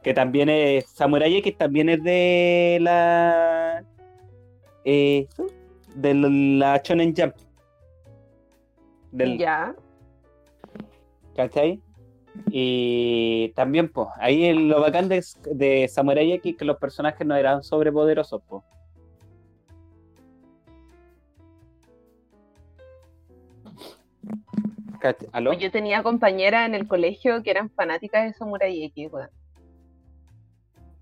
[0.02, 0.86] Que también es.
[0.92, 3.84] Samurai X también es de la.
[4.86, 5.28] eh,
[5.96, 7.34] de la Shonen Jump.
[9.12, 9.76] Del, Ya.
[11.36, 11.82] ¿Cachai?
[12.50, 17.64] Y también, pues, ahí lo bacán de, de Samurai X que los personajes no eran
[17.64, 18.64] sobrepoderosos, pues.
[25.00, 25.54] ¿Cach- ¿Aló?
[25.54, 29.30] Yo tenía compañeras en el colegio que eran fanáticas de Samurai X, weón.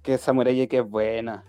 [0.02, 1.44] Que Samurai X es buena.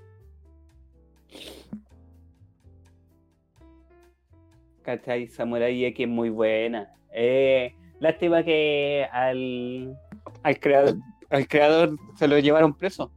[4.83, 5.27] ¿Cachai?
[5.29, 6.93] Samurai X es muy buena.
[7.13, 9.97] Eh, lástima que al,
[10.43, 10.95] al, creador,
[11.31, 13.11] al creador se lo llevaron preso.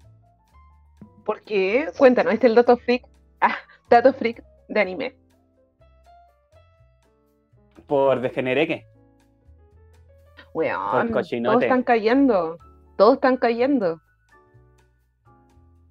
[1.26, 1.90] ¿Por qué?
[1.98, 3.06] Cuéntanos, este es el dato freak.
[3.42, 3.56] Ah,
[3.90, 5.16] dato freak de anime.
[7.86, 8.86] Por degenereque.
[10.54, 12.58] Weón, Por todos están cayendo.
[12.98, 14.02] Todos están cayendo.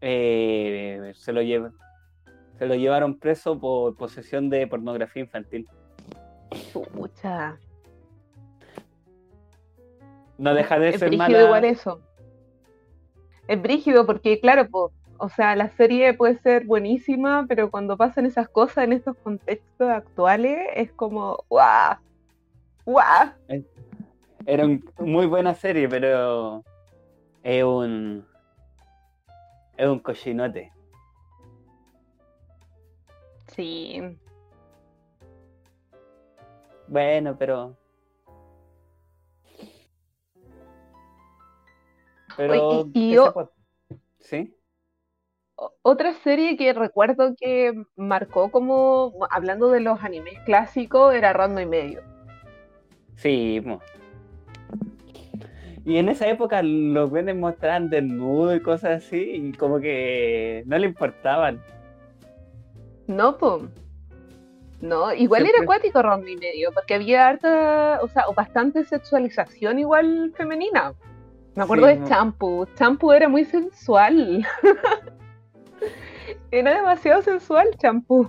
[0.00, 1.72] Eh, se, lo lleva-
[2.58, 5.68] se lo llevaron preso por posesión de pornografía infantil.
[6.72, 7.58] Chucha.
[10.38, 11.44] No deja de Es ser brígido mala.
[11.44, 12.00] igual eso.
[13.48, 18.26] Es brígido porque, claro, po, o sea, la serie puede ser buenísima, pero cuando pasan
[18.26, 21.96] esas cosas en estos contextos actuales, es como, ¡guau!
[22.84, 23.30] ¡guau!
[24.44, 26.62] Era una muy buena serie, pero
[27.42, 28.26] es un
[29.76, 30.72] es un cochinote.
[33.48, 34.00] Sí.
[36.88, 37.76] Bueno, pero
[42.36, 43.50] pero Oye, y- y ¿qué yo-
[44.18, 44.52] ¿Sí?
[45.82, 51.66] Otra serie que recuerdo que marcó como, hablando de los animes clásicos, era Rando y
[51.66, 52.02] Medio.
[53.14, 53.80] Sí, mo.
[55.86, 60.76] Y en esa época los venes mostraban desnudos y cosas así, y como que no
[60.76, 61.62] le importaban.
[63.06, 63.62] No, po.
[64.80, 68.84] No, igual Siempre- era acuático Rando y Medio, porque había harta, o sea, o bastante
[68.84, 70.92] sexualización igual femenina.
[71.56, 72.06] Me acuerdo Sí, de no.
[72.08, 72.66] Champu.
[72.74, 74.46] Champu era muy sensual.
[76.50, 78.28] era demasiado sensual Champu.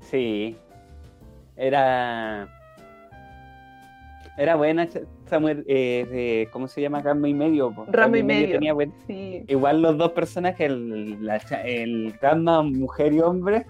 [0.00, 0.56] Sí.
[1.56, 2.48] Era.
[4.38, 4.86] Era buena
[5.26, 5.64] Samuel.
[5.68, 7.00] eh, ¿Cómo se llama?
[7.00, 7.70] Ramo y medio.
[7.74, 7.86] po.
[7.88, 8.52] Ramo y medio.
[8.54, 9.44] tenía buen- Sí.
[9.48, 13.66] Igual los dos personajes, el, la el Ranma, mujer y hombre,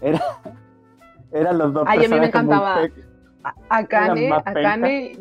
[0.00, 0.20] era,
[1.32, 2.90] eran los dos Ay, a mí me personajes muy encantaba.
[3.44, 5.18] A- Akane, Akane,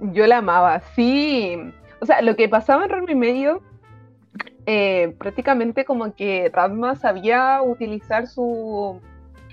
[0.00, 1.56] yo la amaba, sí.
[2.00, 3.62] O sea, lo que pasaba en Ranma y medio,
[4.66, 9.00] eh, prácticamente como que Ranma sabía utilizar su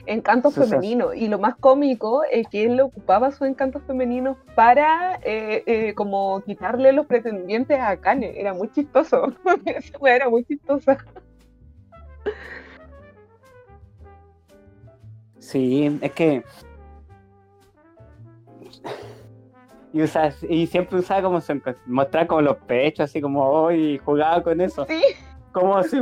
[0.07, 1.13] encanto femenino.
[1.13, 6.41] Y lo más cómico es que él ocupaba sus encantos femeninos para eh, eh, como
[6.41, 8.39] quitarle los pretendientes a Akane.
[8.39, 9.33] Era muy chistoso.
[9.65, 10.97] Esa era muy chistosa.
[15.39, 16.43] Sí, es que.
[19.97, 24.61] Y, y siempre usaba como se mostraba como los pechos, así como hoy jugaba con
[24.61, 24.85] eso.
[24.85, 25.01] Sí,
[25.51, 26.01] Como si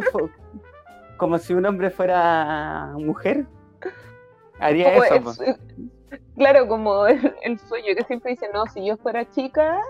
[1.18, 3.46] como si un hombre fuera mujer.
[4.60, 5.44] Haría como eso.
[5.44, 5.56] el
[6.36, 9.82] claro, como el, el sueño que siempre dice, no, si yo fuera chica,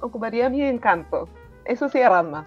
[0.00, 1.28] ocuparía mi encanto.
[1.64, 2.46] Eso sí, Rasma.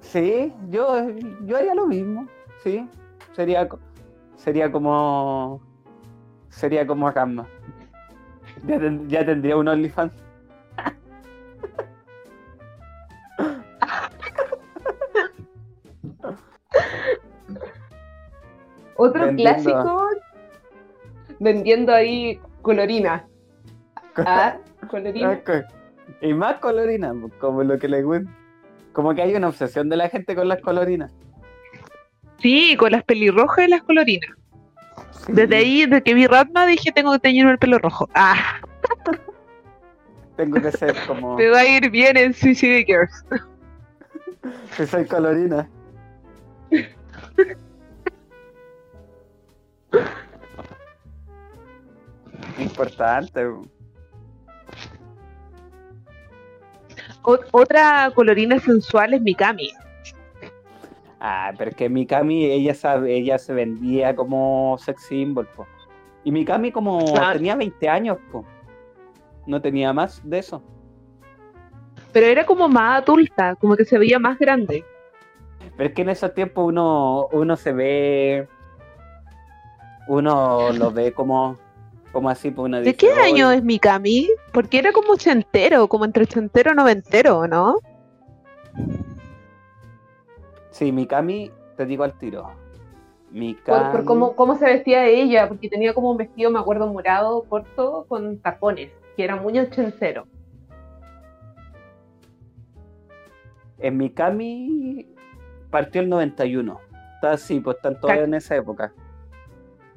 [0.00, 1.08] Sí, yo,
[1.44, 2.26] yo haría lo mismo.
[2.62, 2.88] Sí,
[3.32, 3.68] sería,
[4.36, 5.60] sería como.
[6.48, 7.46] Sería como Gamma.
[8.64, 10.12] Ya, ten- ya tendría un OnlyFans.
[18.96, 20.08] Otro Vendiendo- clásico,
[21.38, 23.26] vendiendo ahí colorina.
[24.16, 24.56] Ah,
[24.88, 25.40] colorina.
[26.20, 28.30] Y más colorina, po, como lo que le gusta.
[28.92, 31.12] Como que hay una obsesión de la gente con las colorinas.
[32.38, 34.30] Sí, con las pelirrojas y las colorinas.
[35.28, 38.08] Desde ahí, desde que vi Ratma, dije tengo que teñirme el pelo rojo.
[38.14, 38.60] Ah,
[40.36, 41.36] Tengo que ser como.
[41.38, 43.24] me va a ir bien en Suicide Girls.
[44.76, 45.68] que soy colorina.
[52.58, 53.46] Importante.
[57.50, 59.72] otra colorina sensual es Mikami.
[61.18, 65.66] Ah, pero es que Mikami, ella sabe, ella se vendía como sex symbol, po.
[66.24, 67.32] Y Mikami como Claro.
[67.38, 68.44] tenía 20 años, po.
[69.46, 70.62] No tenía más de eso.
[72.12, 74.84] Pero era como más adulta, como que se veía más grande.
[75.76, 78.48] Pero es que en esos tiempos uno, uno se ve,
[80.08, 81.58] uno lo ve como,
[82.12, 84.28] como así, pues uno ¿De dice, qué "Oye, año es Mikami?
[84.52, 87.76] Porque era como ochentero, como entre ochentero y noventero, ¿no?
[90.70, 92.42] Sí, Mikami, te digo al tiro.
[92.44, 93.90] Por, Mikami.
[93.92, 98.06] por cómo, cómo se vestía ella, porque tenía como un vestido, me acuerdo, morado, corto,
[98.08, 100.26] con tacones, que era muy ochentero.
[103.78, 105.06] En Mikami
[105.70, 106.80] partió el 91.
[107.16, 108.92] Está así, pues están todos en esa época.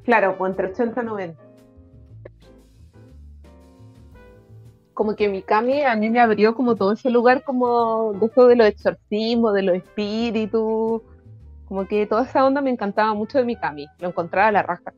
[0.10, 1.44] Claro, pues entre 80 y 90.
[4.96, 8.56] Como que Mikami a mí me abrió como todo ese lugar como de eso de
[8.56, 11.04] los exorcismos, de los espíritus.
[11.68, 13.86] Como que toda esa onda me encantaba mucho de Mikami.
[14.00, 14.94] Lo encontraba a la raja.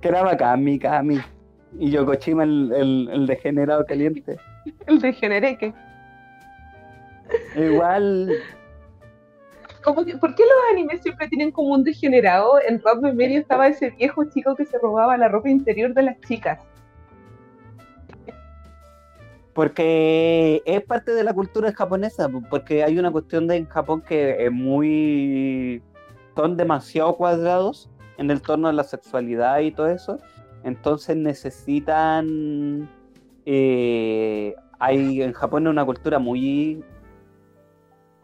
[0.00, 1.20] Que era bacán, Mikami.
[1.78, 4.38] Y Yokoshima, el, el, el degenerado caliente.
[4.86, 5.74] El degenereque.
[7.54, 8.30] Igual,
[9.84, 12.60] ¿Por qué los animes siempre tienen como un degenerado?
[12.66, 16.02] En Ranma y medio estaba ese viejo chico que se robaba la ropa interior de
[16.02, 16.60] las chicas.
[19.60, 24.00] porque es parte de la cultura japonesa, po, porque hay una cuestión de en Japón
[24.00, 25.82] que es muy...
[26.36, 30.18] son demasiado cuadrados en el torno a la sexualidad y todo eso,
[30.64, 32.88] entonces necesitan...
[33.44, 36.82] eh, hay en Japón una cultura muy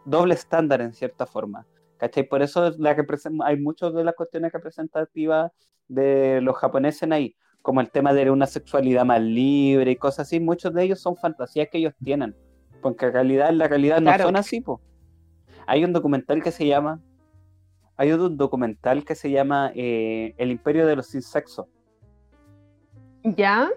[0.07, 1.67] doble estándar en cierta forma.
[1.99, 2.29] ¿Cachai?
[2.29, 5.51] Por eso es la represen- hay muchas de las cuestiones representativas
[5.89, 10.27] de los japoneses en ahí, como el tema de una sexualidad más libre y cosas
[10.27, 12.35] así, muchos de ellos son fantasías que ellos tienen,
[12.83, 14.81] porque en realidad, la realidad no son así, po.
[15.67, 17.01] Hay un documental que se llama,
[17.97, 21.69] hay un documental que se llama eh, El Imperio de los Sin Sexo,
[23.23, 23.69] ¿Ya?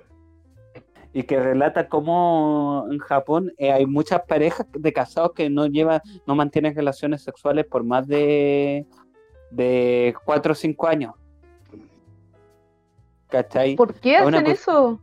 [1.13, 6.01] Y que relata cómo en Japón eh, hay muchas parejas de casados que no llevan,
[6.27, 8.85] no mantienen relaciones sexuales por más de
[9.51, 11.13] de 4 o 5 años.
[13.27, 13.75] ¿Cachai?
[13.75, 14.99] ¿Por qué una hacen eso?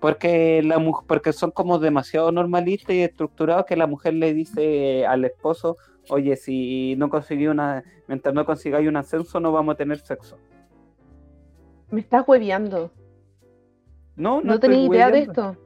[0.00, 5.24] Porque la porque son como demasiado normalistas y estructurados que la mujer le dice al
[5.24, 5.76] esposo,
[6.10, 10.36] oye, si no conseguí una, mientras no consigáis un ascenso no vamos a tener sexo.
[11.90, 12.90] Me estás hueveando.
[14.16, 15.56] No, No, estoy tenía idea de esto.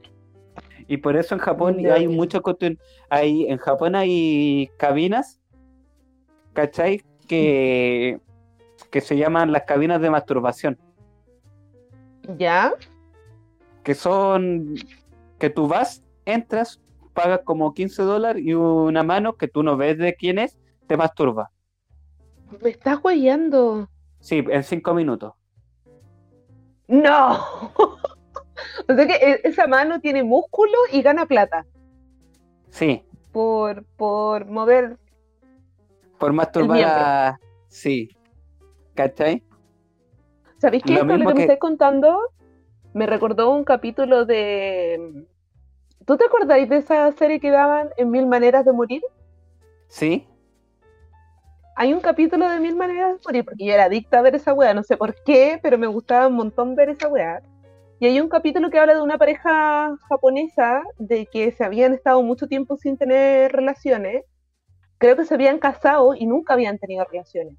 [0.87, 2.09] Y por eso en Japón hay ya.
[2.09, 2.79] mucho cuestión-
[3.11, 5.41] hay en Japón hay cabinas,
[6.55, 7.03] ¿cachai?
[7.27, 8.21] Que,
[8.91, 10.79] que se llaman las cabinas de masturbación,
[12.39, 12.73] ¿Ya?
[13.83, 14.75] que son
[15.39, 16.81] que tú vas, entras,
[17.13, 20.97] pagas como 15 dólares y una mano que tú no ves de quién es, te
[20.97, 21.51] masturba.
[22.63, 23.89] Me estás hueveando.
[24.21, 25.35] Sí, en 5 minutos.
[26.87, 27.39] ¡No!
[28.89, 31.65] O sea que e- esa mano tiene músculo y gana plata
[32.71, 33.03] Sí,
[33.33, 34.97] por, por mover.
[36.19, 37.39] por masturbar a...
[37.69, 38.09] Sí,
[38.95, 39.43] ¿cachai?
[40.59, 40.95] ¿Sabéis qué?
[40.95, 42.19] Lo Esto, lo que me estáis contando
[42.95, 45.25] me recordó un capítulo de.
[46.05, 49.03] ¿Tú te acordáis de esa serie que daban en Mil Maneras de Morir?
[49.89, 50.27] Sí,
[51.77, 54.53] Hay un capítulo de Mil Maneras de Morir, porque yo era adicta a ver esa
[54.53, 57.41] weá, no sé por qué, pero me gustaba un montón ver esa weá.
[58.01, 62.23] Y hay un capítulo que habla de una pareja japonesa de que se habían estado
[62.23, 64.25] mucho tiempo sin tener relaciones.
[64.99, 67.55] Creo que se habían casado y nunca habían tenido relaciones.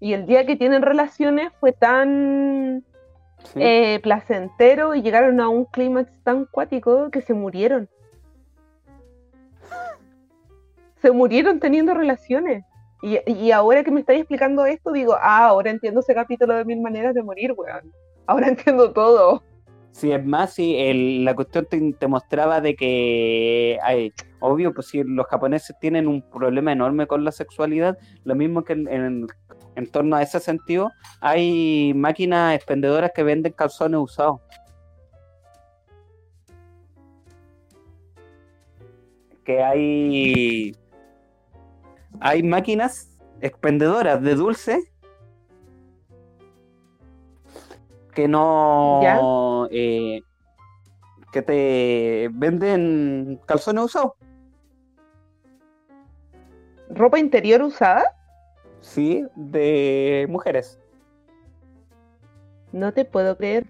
[0.00, 2.84] Y el día que tienen relaciones fue tan
[3.44, 3.60] Sí.
[3.62, 7.88] eh, placentero y llegaron a un clímax tan cuático que se murieron.
[10.96, 12.64] Se murieron teniendo relaciones.
[13.00, 16.64] Y, y ahora que me estáis explicando esto, digo, ah, ahora entiendo ese capítulo de
[16.64, 17.92] mil maneras de morir, weón.
[18.26, 19.42] Ahora entiendo todo.
[19.92, 25.02] Sí, es más, sí, el- la cuestión te, mostraba de que, hay, obvio, pues si
[25.02, 29.26] los japoneses tienen un problema enorme con la sexualidad, lo mismo que en-
[29.74, 34.40] en torno a ese sentido, hay máquinas expendedoras que venden calzones usados.
[39.44, 40.76] Que hay,
[42.20, 44.92] hay máquinas expendedoras de dulce
[48.18, 50.22] que no eh,
[51.30, 54.14] que te venden calzones usados
[56.90, 58.02] ¿Ropa interior usada?
[58.80, 60.80] sí de mujeres.
[62.72, 63.66] No te puedo creer.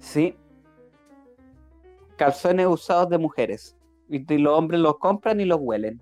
[0.00, 0.36] sí.
[2.16, 3.76] Calzones usados de mujeres.
[4.08, 6.00] Y y los hombres los compran y los huelen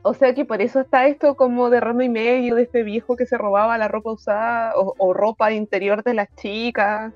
[0.00, 3.16] O sea que por eso está esto como de rama y medio de este viejo
[3.16, 7.12] que se robaba la ropa usada o, o ropa interior de las chicas.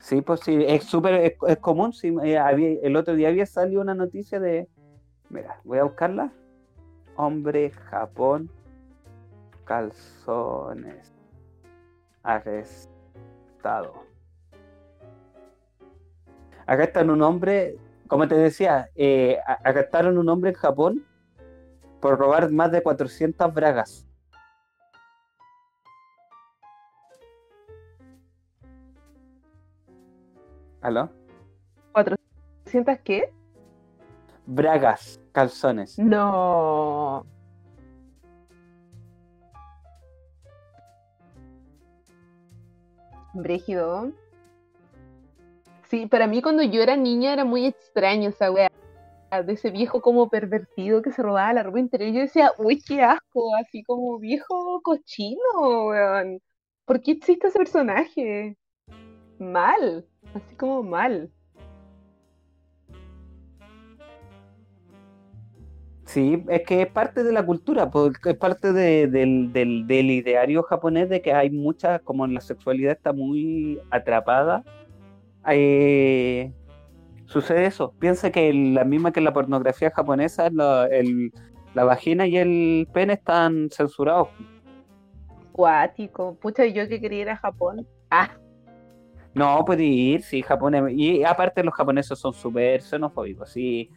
[0.00, 1.92] Sí, pues sí, es súper es, común.
[2.24, 4.66] eh, el otro día había salido una noticia de.
[5.28, 6.32] Mira, voy a buscarla.
[7.16, 8.50] Hombre, Japón,
[9.64, 11.12] calzones,
[12.22, 13.94] arrestado.
[16.66, 17.76] Acá está un hombre,
[18.10, 21.06] como te decía, eh, a- arrestaron un hombre en Japón
[22.00, 24.04] por robar más de 400 bragas.
[30.82, 31.10] ¿Aló?
[32.66, 33.32] ¿Sientas qué?
[34.46, 35.98] Bragas, calzones.
[35.98, 37.24] No.
[43.34, 44.12] Brígido.
[45.90, 48.68] Sí, para mí cuando yo era niña era muy extraño esa wea.
[49.44, 52.12] De ese viejo como pervertido que se robaba la ropa interior.
[52.12, 55.40] Yo decía, uy, qué asco, así como viejo cochino,
[55.86, 56.40] weón.
[56.84, 58.56] ¿Por qué existe ese personaje?
[59.38, 61.30] Mal, así como mal.
[66.06, 67.88] Sí, es que es parte de la cultura,
[68.24, 72.92] es parte de- del, del, del ideario japonés de que hay mucha, como la sexualidad
[72.92, 74.64] está muy atrapada,
[75.48, 76.52] eh,
[77.26, 77.94] sucede eso.
[77.98, 81.32] Piensa que la misma que la pornografía japonesa, la, el-
[81.74, 84.28] la vagina y el pene están censurados.
[85.52, 86.36] Cuático.
[86.40, 87.86] Pucha, yo que quería ir a Japón.
[88.10, 88.30] Ah,
[89.32, 90.74] No, puede ir, sí, Japón.
[90.74, 93.88] es- Y aparte los japoneses son súper xenofóbicos, sí.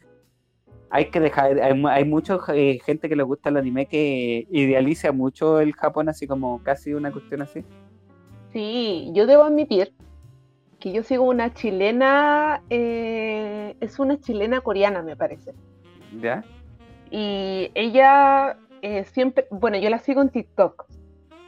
[0.92, 2.38] Hay que dejar, hay, hay mucha
[2.86, 7.12] gente que le gusta el anime que idealiza mucho el Japón así como casi una
[7.12, 7.64] cuestión así.
[8.52, 9.92] Sí, yo debo admitir
[10.84, 15.54] que yo sigo una chilena, eh, es una chilena coreana, me parece.
[16.20, 16.44] ¿Ya?
[17.10, 20.86] Y ella eh, siempre, bueno, yo la sigo en TikTok.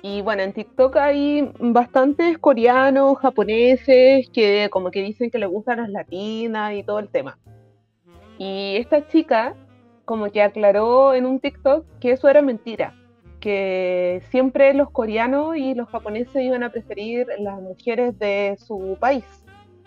[0.01, 5.79] Y bueno, en TikTok hay bastantes coreanos, japoneses, que como que dicen que les gustan
[5.81, 7.37] las latinas y todo el tema.
[8.37, 9.53] Y esta chica
[10.05, 12.95] como que aclaró en un TikTok que eso era mentira,
[13.45, 19.23] que siempre los coreanos y los japoneses iban a preferir las mujeres de su país,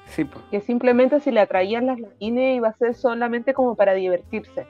[0.07, 0.45] Sí, pues.
[0.53, 4.69] que simplemente si le atraían las latinas iba a ser solamente como para divertirse,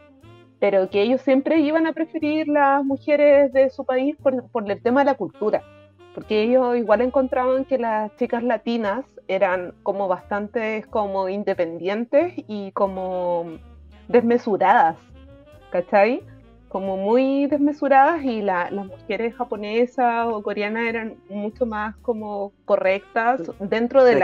[0.59, 4.81] pero que ellos siempre iban a preferir las mujeres de su país por, por el
[4.81, 5.63] tema de la cultura,
[6.15, 13.59] porque ellos igual encontraban que las chicas latinas eran como bastante como independientes y como
[14.09, 14.97] desmesuradas,
[15.73, 16.23] ¿cachai?
[16.69, 23.41] Como muy desmesuradas y la- las mujeres japonesas o coreanas eran mucho más como correctas
[23.61, 24.19] dentro del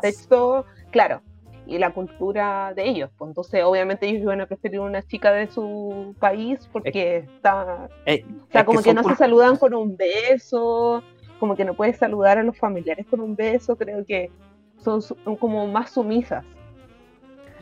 [0.00, 1.22] contexto, claro,
[1.66, 3.10] y la cultura de ellos.
[3.16, 8.24] Pues entonces, obviamente, ellos iban a preferir una chica de su país porque está, Eh,
[8.28, 11.02] o sea, es como que, no se saludan con un beso,
[11.40, 14.30] como que no puedes saludar a los familiares con un beso, creo que
[14.78, 15.00] son
[15.38, 16.44] como más sumisas.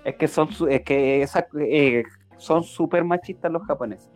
[0.04, 2.02] Es que son es que esa- eh,
[2.36, 4.10] son súper machistas los japoneses.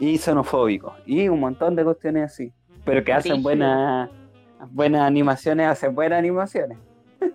[0.00, 0.94] Y xenofóbicos.
[1.06, 2.52] Y un montón de cuestiones así.
[2.84, 4.10] Pero que hacen buenas
[4.70, 6.78] buenas animaciones, hacen buenas animaciones.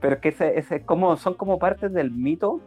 [0.00, 2.60] Pero que ese, ese como, son como partes del mito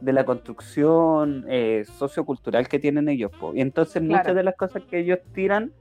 [0.00, 3.30] de la construcción eh, sociocultural que tienen ellos.
[3.38, 3.52] po.
[3.54, 4.22] Y entonces Claro.
[4.22, 5.72] muchas de las cosas que ellos tiran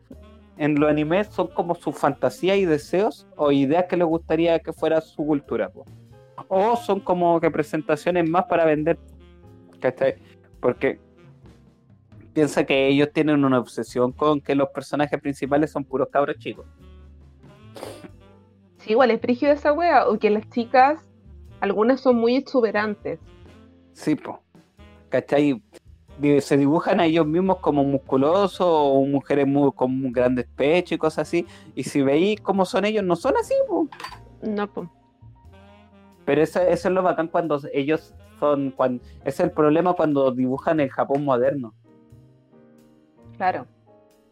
[0.57, 4.73] en los animes son como su fantasía y deseos o ideas que les gustaría que
[4.73, 5.69] fuera su cultura.
[5.69, 5.85] po.
[6.47, 8.97] O son como representaciones más para vender.
[9.79, 10.15] ¿cachai?
[10.59, 10.99] Porque
[12.33, 16.65] piensa que ellos tienen una obsesión con que los personajes principales son puros cabros chicos.
[18.77, 21.01] Sí, igual es brígido esa wea, o que las chicas,
[21.59, 23.19] algunas son muy exuberantes.
[23.93, 24.41] Sí, po.
[25.09, 25.61] ¿Cachai?
[26.41, 31.27] Se dibujan a ellos mismos como musculosos o mujeres muy, con grandes pechos y cosas
[31.27, 31.45] así.
[31.75, 33.87] Y si veis cómo son ellos, no son así, po.
[34.41, 34.87] No, pues.
[36.25, 38.71] Pero eso, eso es lo bacán cuando ellos son.
[38.71, 41.73] Cuando, es el problema cuando dibujan el Japón moderno.
[43.39, 43.65] Claro.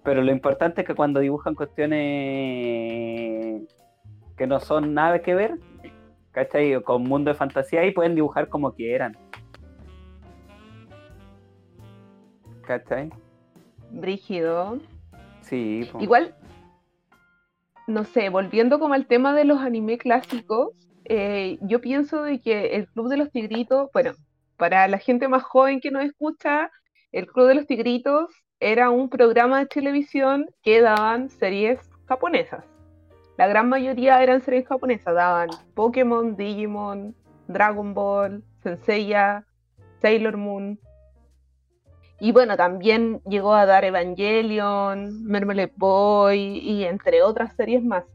[0.04, 1.98] Pero lo importante es que cuando dibujan cuestiones
[4.36, 5.58] que no son nada que ver,
[6.32, 6.84] ¿cachai?
[6.84, 9.16] Con mundo de fantasía y pueden dibujar como quieran.
[12.64, 13.10] ¿Cachai?
[13.92, 14.80] Brígido.
[15.40, 15.90] Sí.
[16.02, 16.36] Igual,
[17.88, 20.74] no sé, volviendo como al tema de los anime clásicos,
[21.06, 24.12] eh, yo pienso de que el Club de los Tigritos, bueno,
[24.58, 26.70] para la gente más joven que nos escucha,
[27.14, 28.28] el Club de los Tigritos
[28.60, 32.66] era un programa de televisión que daban series japonesas.
[33.38, 37.16] La gran mayoría eran series japonesas, daban Pokémon, Digimon,
[37.48, 39.46] Dragon Ball, Senseiya,
[40.02, 40.80] Sailor Moon.
[42.20, 48.06] Y bueno, también llegó a dar Evangelion, Mermaid Boy y entre otras series más.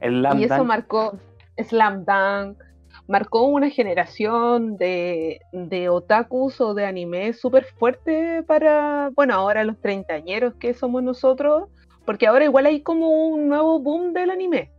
[0.00, 0.24] El.
[0.36, 1.18] Y eso marcó
[1.58, 2.62] Slam Dunk,
[3.06, 9.78] marcó una generación de, de otakus o de anime súper fuerte para, bueno, ahora los
[9.80, 11.68] treintañeros que somos nosotros,
[12.06, 14.70] porque ahora igual hay como un nuevo boom del anime.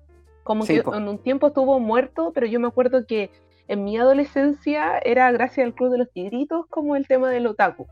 [0.44, 0.96] Como Sí, que po.
[0.96, 3.30] en un tiempo estuvo muerto, pero yo me acuerdo que
[3.68, 7.88] en mi adolescencia era gracias al Club de los Tigritos como el tema del otaku,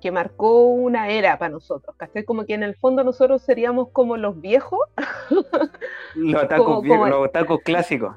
[0.00, 2.24] que marcó una era para nosotros, ¿cachai?
[2.24, 4.80] Como que en el fondo nosotros seríamos como los viejos
[6.14, 8.14] Los otakus, como- viejos, como- los otakus clásicos.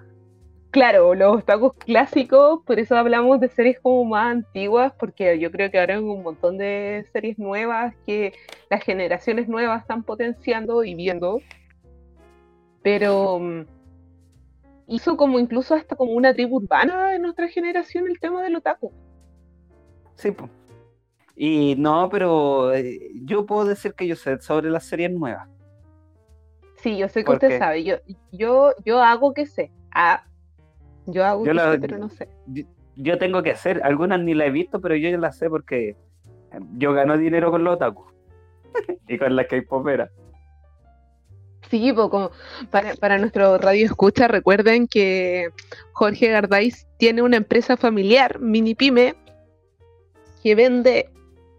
[0.72, 5.70] Claro, los otakus clásicos, por eso hablamos de series como más antiguas, porque yo creo
[5.70, 8.34] que ahora hay un montón de series nuevas que
[8.70, 11.42] las generaciones nuevas están potenciando y viendo.
[12.84, 13.66] Pero mm,
[14.88, 18.94] hizo como incluso hasta como una tribu urbana en nuestra generación el tema del otaku.
[20.16, 20.50] Sí, po.
[21.36, 25.50] Y no, pero eh, yo puedo decir que yo sé sobre las series nuevas.
[26.78, 27.60] Sí, yo sé que ¿Por usted qué?
[27.60, 27.84] sabe.
[27.84, 27.98] Yo,
[28.32, 29.70] yo, yo hago que sé.
[29.94, 30.24] Ah,
[31.06, 32.28] yo hago Yo que la- sé, pero no sé.
[32.48, 32.64] Yo,
[32.96, 35.90] yo tengo que hacer, algunas ni las he visto, pero yo ya las sé porque
[35.90, 35.96] eh,
[36.78, 38.12] yo gano dinero con los otakus.
[39.08, 40.10] y con las K-poperas.
[41.70, 42.32] Sí, como
[42.70, 45.50] para, para nuestro radio escucha, recuerden que
[45.94, 49.16] Jorge Gardáis tiene una empresa familiar, mini pyme,
[50.44, 51.10] que vende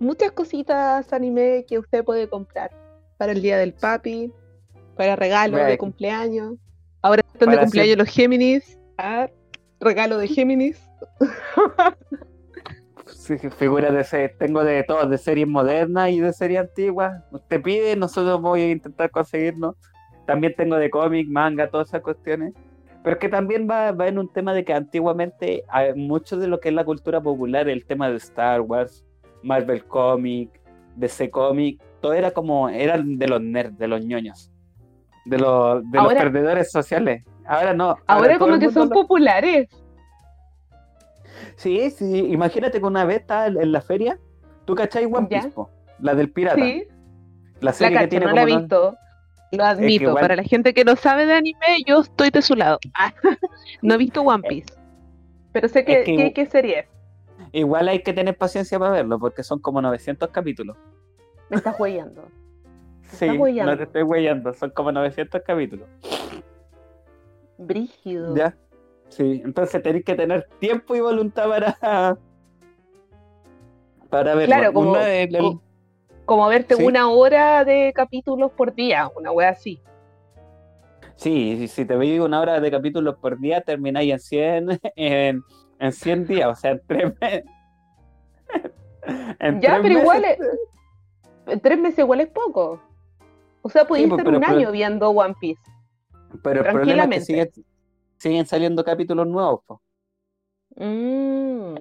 [0.01, 2.71] muchas cositas anime que usted puede comprar
[3.17, 4.31] para el día del papi,
[4.97, 6.57] para regalos de cumpleaños.
[7.01, 8.79] Ahora están de cumpleaños los Géminis.
[9.05, 9.29] Ah,
[9.81, 10.81] regalo de Géminis.
[13.07, 17.23] Sí, figuras de se- tengo de todas, de series modernas y de series antiguas.
[17.31, 19.77] Usted pide, nosotros voy a intentar conseguirlo.
[20.27, 22.55] También tengo de cómic, manga, todas esas cuestiones.
[23.03, 25.65] Pero es que también va, va en un tema de que antiguamente
[25.97, 29.05] mucho de lo que es la cultura popular, el tema de Star Wars,
[29.43, 30.61] Marvel Comic,
[30.97, 34.53] DC Comic, todo era como, eran de los nerds, de los ñoños,
[35.25, 37.25] de los, de los Ahora- perdedores sociales.
[37.47, 37.97] Ahora no.
[38.07, 39.69] Ahora como que son lo- populares.
[41.57, 44.19] Sí, sí, imagínate que una vez estaba en la feria,
[44.65, 45.27] ¿tú cachai One.
[45.29, 45.71] Piece, po?
[46.01, 46.57] La del pirata.
[46.57, 46.85] Sí,
[47.61, 48.97] La la serie que cacho, tiene no la he visto.
[49.53, 52.55] Lo admito, igual- para la gente que no sabe de anime, yo estoy de su
[52.57, 52.79] lado.
[52.95, 53.13] Ah,
[53.83, 54.73] no he visto One Piece.
[55.53, 56.87] Pero sé que, Es que qué- serie es.
[57.53, 60.77] Igual hay que tener paciencia para verlo, porque son como 900 capítulos.
[61.51, 62.29] Me estás huellando.
[63.13, 65.87] Sí, no te estoy huellando, son como 900 capítulos.
[67.67, 68.35] Brígido.
[68.37, 68.57] ¿Ya?
[69.09, 72.19] Sí, entonces tenéis que tener tiempo y voluntad para
[74.09, 74.55] para verlo.
[74.55, 75.59] Claro, como- Una el-
[76.25, 76.85] Como verte Sí.
[76.85, 79.81] una hora de capítulos por día, una wea así.
[81.17, 85.43] Sí, si- te veis una hora de capítulos por día, termináis en 100, en,
[85.79, 87.45] en 100 días, o sea, en 3 meses.
[89.41, 92.81] En Ya, tres pero igual es- tres meses igual es poco.
[93.63, 95.61] O sea, podías pues, estar pero- un pero- año viendo One Piece.
[96.43, 97.63] Pero el problema es que tranquilamente.
[98.19, 99.61] siguen, saliendo capítulos nuevos.
[99.67, 99.83] po.
[100.77, 101.75] Mm.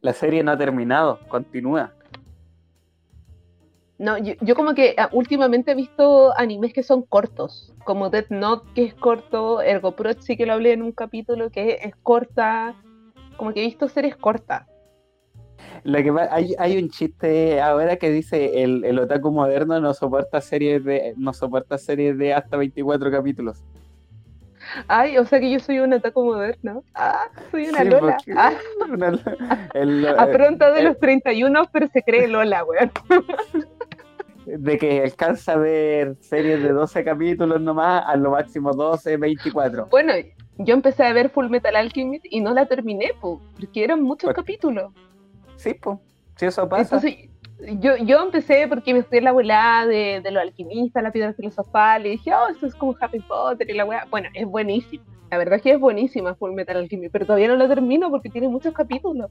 [0.00, 1.92] La serie no ha terminado, continúa.
[3.98, 8.30] No, yo, yo como que ah, últimamente he visto animes que son cortos, como Death
[8.30, 12.74] Note que es corto, Ergo Proxy que lo hablé en un capítulo que es corta,
[13.36, 14.69] como que he visto series cortas.
[15.84, 20.40] Lo que hay, hay un chiste ahora que dice el, el otaku moderno no soporta
[20.40, 23.62] series de no soporta series de hasta 24 capítulos.
[24.88, 26.84] Ay, o sea que yo soy un ataco moderno.
[26.94, 28.16] Ah, soy una Sí, Lola.
[28.36, 28.52] Ah,
[28.90, 29.20] Una-
[29.74, 32.90] el- afronta de el- los 31, pero se cree Lola, weón.
[34.46, 39.86] de que alcanza a ver series de 12 capítulos nomás, a lo máximo 12, 24.
[39.90, 40.12] Bueno,
[40.58, 44.32] yo empecé a ver Full Metal Alchemist y no la terminé, po, porque eran muchos
[44.34, 44.92] capítulos.
[45.60, 45.98] Sí, pues,
[46.36, 46.96] si eso pasa.
[46.96, 47.28] Entonces,
[47.80, 52.06] yo, yo empecé porque me fui la abuela de, de los alquimistas, la piedra filosofal,
[52.06, 54.06] y dije, oh, esto es como Harry Potter y la weá.
[54.10, 55.04] Bueno, es buenísima.
[55.30, 58.30] La verdad es que es buenísima Full Metal Alchemist, pero todavía no la termino porque
[58.30, 59.30] tiene muchos capítulos.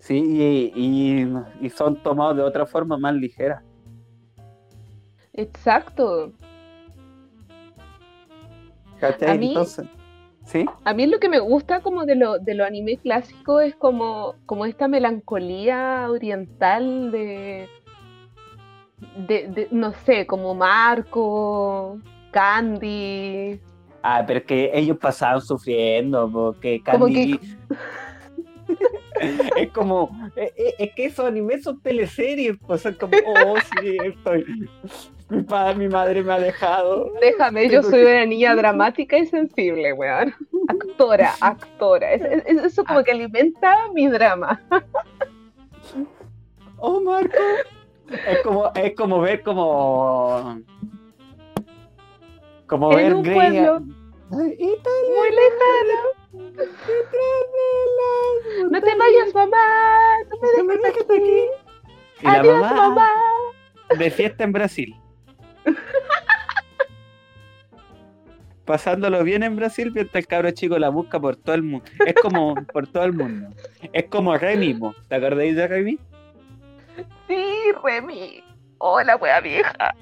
[0.00, 1.32] Sí, y, y-
[1.66, 3.62] y son tomados de otra forma más ligera.
[5.32, 6.32] Exacto.
[8.98, 9.38] ¿Cachai?
[9.38, 9.86] Mí- Entonces,
[10.44, 10.66] ¿sí?
[10.84, 14.34] A mí lo que me gusta como de lo, de lo anime clásico es como,
[14.46, 17.68] como esta melancolía oriental de,
[19.28, 21.98] de, de, no sé, como Marco,
[22.32, 23.60] Candy.
[24.02, 27.38] Ah, pero es que ellos pasaban sufriendo, porque Como Candy...
[29.56, 33.96] es como, es, es- es que esos animes son teleseries, pues son como, oh, sí,
[34.04, 34.44] estoy...
[35.32, 37.10] Mi padre, mi madre me ha dejado.
[37.20, 40.34] Déjame, yo soy una niña dramática y sensible, weón.
[40.68, 42.12] Actora, actora.
[42.12, 44.60] Es- es- es- eso como que alimenta mi drama.
[46.78, 47.38] Oh, Marco.
[48.28, 50.60] Es como, es como ver como...
[52.66, 53.80] Como En ver un Grey- pueblo.
[54.32, 56.52] Ay, Italia, Muy lejano.
[56.52, 56.78] detrás
[57.52, 59.66] de la No te vayas, mamá.
[60.30, 61.14] No me No me dejes dejes aquí.
[61.14, 62.20] aquí.
[62.20, 63.10] Y la Adiós, mamá mamá.
[63.98, 64.94] de fiesta en Brasil.
[68.64, 71.84] Pasándolo bien en Brasil mientras el cabro chico la busca por todo el mundo.
[72.06, 73.48] Es como por todo el mundo.
[73.92, 74.94] Es como Remy, po.
[75.08, 75.98] ¿te acordáis de Remy?
[77.28, 77.44] Sí,
[77.82, 78.44] Remy.
[78.78, 79.94] Hola, wea vieja.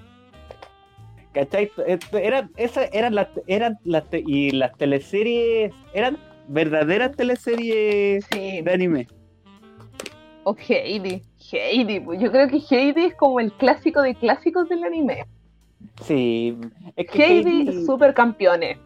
[1.32, 1.70] ¿Cachai?
[2.12, 8.60] Eran, esas eran las, eran las y las teleseries, eran verdaderas teleseries Sí.
[8.62, 9.06] de anime.
[10.44, 11.22] O Heidi.
[11.52, 12.02] Heidi.
[12.18, 15.24] Yo creo que Heidi es como el clásico de clásicos del anime.
[16.02, 16.56] Sí,
[16.96, 18.78] es que Heidi, Heidi, supercampeones.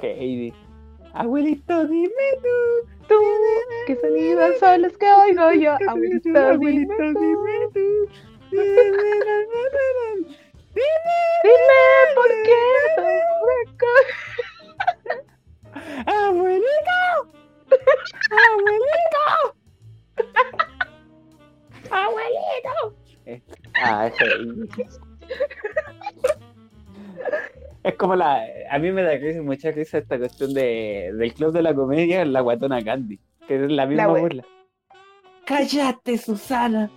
[0.00, 0.52] Heidi.
[1.12, 2.08] Abuelito, dime
[2.42, 2.88] tú.
[3.08, 3.14] Tú,
[3.86, 5.76] que sonidos son los que oigo yo.
[5.88, 7.20] Abuelito, dime Abuelito, tú.
[7.20, 8.08] dime tú.
[10.72, 11.78] Dime
[12.14, 12.62] por qué.
[16.06, 17.00] Abuelito.
[18.30, 19.24] Abuelito.
[21.90, 22.94] Abuelito.
[23.82, 24.10] Ah.
[27.84, 28.42] Es como la.
[28.70, 32.24] A mí me da risa- mucha risa esta cuestión de, del club de la comedia,
[32.24, 34.44] la guatona Candy, que es la misma burla.
[35.46, 36.90] ¡Cállate, Susana!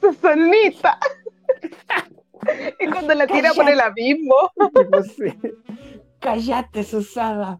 [0.00, 0.98] Susanita.
[2.80, 4.34] y cuando la tira por el abismo.
[6.20, 7.58] ¡Cállate, Susana!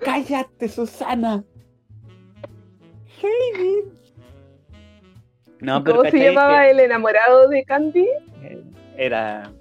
[0.00, 1.44] ¡Cállate, Susana!
[3.20, 3.84] Heidi.
[5.62, 8.08] No, pero ¿Cómo se llamaba el enamorado de Candy?
[8.40, 8.60] Que
[8.96, 9.52] Era.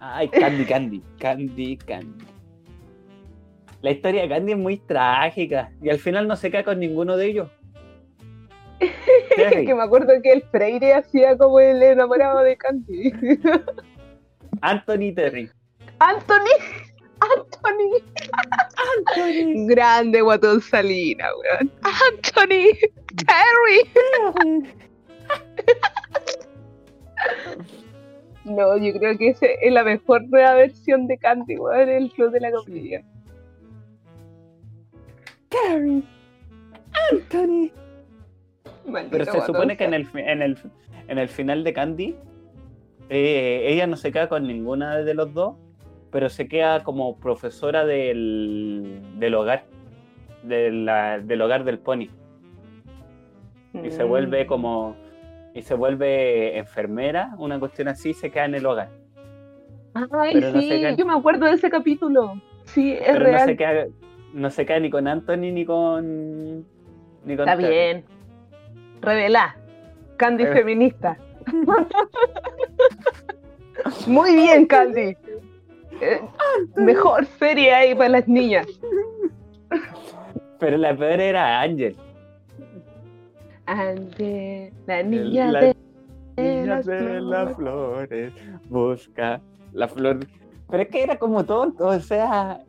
[0.00, 1.02] Ay, Candy, Candy.
[1.18, 2.24] Candy, Candy.
[3.82, 7.16] La historia de Candy es muy trágica y al final no se cae con ninguno
[7.16, 7.48] de ellos.
[9.36, 13.12] Que me acuerdo que el Freire hacía como el enamorado de Candy.
[14.62, 15.50] Anthony Terry.
[15.98, 16.56] Anthony.
[17.20, 18.02] Anthony.
[19.66, 21.70] Grande Guatón Salina, weón.
[21.82, 22.76] Anthony.
[23.16, 24.72] Terry.
[28.44, 32.32] No, yo creo que ese es la mejor nueva versión de Candy, weón, el club
[32.32, 33.04] de la comedia.
[35.48, 36.02] Terry.
[37.12, 37.70] Anthony.
[38.84, 40.58] Maldito Pero se Guatón supone que en el, en el,
[41.06, 42.16] en el final de Candy,
[43.10, 45.54] eh, ella no se queda con ninguna de los dos,
[46.10, 49.66] pero se queda como profesora del, del hogar,
[50.42, 52.08] de la- del hogar del pony.
[53.82, 54.08] Y se Mm.
[54.08, 54.96] vuelve como.
[55.54, 58.88] Y se vuelve enfermera, una cuestión así, y se queda en el hogar.
[59.94, 62.40] Ay, pero no sí, yo me acuerdo de ese capítulo.
[62.64, 63.46] Sí, es Pero no real.
[63.48, 63.86] se, queda,
[64.32, 66.64] no se queda ni con Anthony ni con.
[67.24, 67.68] Ni con Está Terry.
[67.68, 68.04] bien.
[69.02, 69.56] Revela.
[70.16, 71.18] Candy feminista.
[74.06, 75.16] Muy bien, Candy.
[76.00, 76.20] Eh,
[76.76, 78.66] mejor serie ahí para las niñas.
[80.58, 81.96] Pero la peor era Ángel.
[83.66, 85.76] Ande, la niña la de,
[86.36, 87.56] Niña las de las flores.
[87.56, 88.32] flores,
[88.68, 89.40] busca
[89.72, 90.20] la flor.
[90.70, 92.60] Pero es que era como tonto, o sea,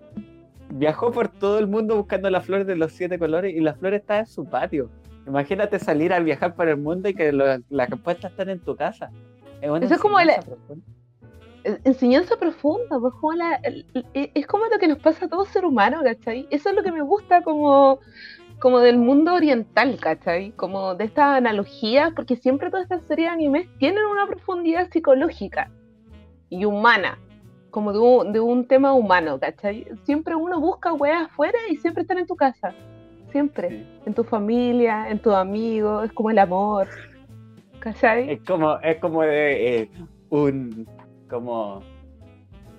[0.70, 3.94] viajó por todo el mundo buscando la flor de los siete colores y la flor
[3.94, 4.90] está en su patio.
[5.26, 9.10] Imagínate salir a viajar por el mundo y que las respuestas están en tu casa.
[9.62, 10.86] Es Eso es como enseñanza la- profunda.
[11.86, 13.62] Enseñanza profunda, pues como la-
[14.14, 16.46] es como lo que nos pasa a todo ser humano, ¿cachai?
[16.52, 18.00] Eso es lo que me gusta como,
[18.64, 20.52] como del mundo oriental, ¿cachai?
[20.52, 25.70] Como de estas analogías, porque siempre todas estas series de animes tienen una profundidad psicológica
[26.50, 27.20] y humana,
[27.72, 29.86] como de un, de un tema humano, ¿cachai?
[30.06, 32.74] Siempre uno busca weas afuera y siempre están en tu casa,
[33.34, 33.86] siempre, Sí.
[34.06, 36.88] en tu familia, en tus amigos, es como el amor,
[37.80, 38.32] ¿cachai?
[38.32, 39.90] Es como, es como de, eh,
[40.30, 40.88] un,
[41.30, 41.82] como,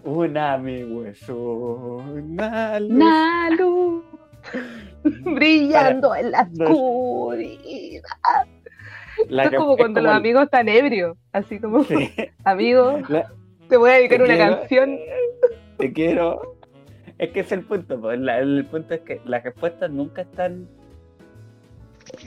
[0.03, 2.91] un amigo es una luz.
[2.91, 4.14] Una luz
[5.05, 8.03] brillando en la oscuridad.
[9.29, 12.11] La Esto es como es cuando como los el- amigos están ebrios, así como, Sí.
[12.45, 13.31] amigos, La-
[13.69, 14.99] te voy a dedicar te una quiero, canción.
[15.79, 16.57] Te quiero.
[17.19, 20.69] Es que es el punto, pues, la- el punto es que las respuestas nunca están.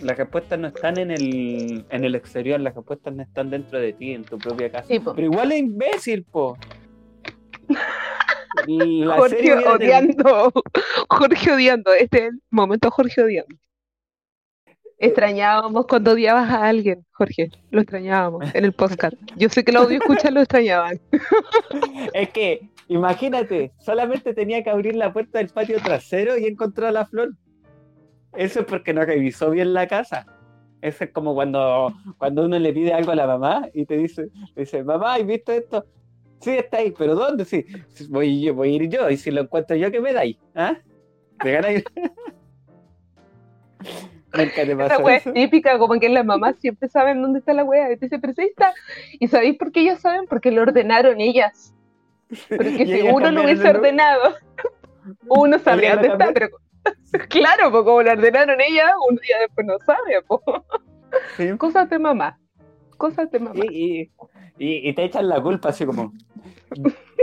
[0.02, 3.94] Las respuestas no están en el, en el exterior, las respuestas no están dentro de
[3.94, 4.86] ti, en tu propia casa.
[4.88, 5.00] Sí.
[5.00, 6.58] Pero igual es imbécil, po.
[8.68, 10.52] La Jorge tenido- odiando,
[11.10, 13.56] Jorge odiando, este es el momento Jorge odiando.
[15.00, 19.16] Extrañábamos cuando odiabas a alguien, Jorge, lo extrañábamos en el podcast.
[19.36, 21.00] Yo sé que lo audio escuchas lo extrañaban.
[22.14, 27.06] Es que, imagínate, solamente tenía que abrir la puerta del patio trasero y encontró la
[27.06, 27.34] flor.
[28.36, 30.26] Eso es porque no revisó bien la casa.
[30.82, 34.30] Eso es como cuando, cuando uno le pide algo a la mamá y te dice,
[34.56, 35.86] dice, mamá, ¿has visto esto?
[36.40, 37.46] Sí, está ahí, pero ¿dónde?
[37.46, 37.66] Sí,
[38.10, 40.38] voy, yo, voy a ir yo, y si lo encuentro yo, ¿qué me dais?
[40.56, 40.78] ¿Ah?
[41.42, 41.84] ¿Te ganas?
[44.34, 45.30] Nunca te Esa pasó wea eso.
[45.30, 47.92] es típica, como que las mamás siempre saben dónde está la wea.
[47.92, 48.74] Y te dice, pero sí está.
[49.20, 50.26] ¿Y sabéis por qué ellas saben?
[50.28, 51.74] Porque lo ordenaron ellas.
[52.50, 54.36] Porque si uno lo hubiese ordenado,
[55.28, 56.50] uno sabría dónde está, pero
[57.30, 60.22] claro, pues como lo ordenaron ellas, uno ya después no sabe.
[60.28, 60.42] po.
[61.38, 61.58] Sí.
[61.58, 62.38] Cosas de mamá.
[62.98, 63.64] Cosas de mamá.
[63.70, 64.12] Y, y,
[64.60, 66.14] y- y te echan la culpa así como,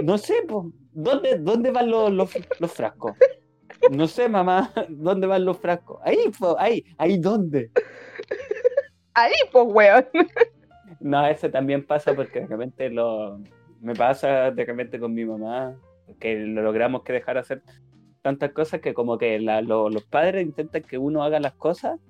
[0.03, 2.31] no sé, po, ¿dónde, ¿dónde van los, los,
[2.61, 3.13] los frascos?
[3.91, 5.99] No sé, mamá, ¿dónde van los frascos?
[6.05, 7.71] Ahí, po, ahí, ahí, ¿dónde?
[9.15, 10.07] Ahí, pues, weón.
[11.01, 13.41] No, ese también pasa porque de repente lo,
[13.81, 15.77] me pasa de repente con mi mamá,
[16.19, 17.63] que lo logramos que dejar hacer
[18.23, 22.01] tantas cosas que como que la- lo- los padres intentan que uno haga las cosas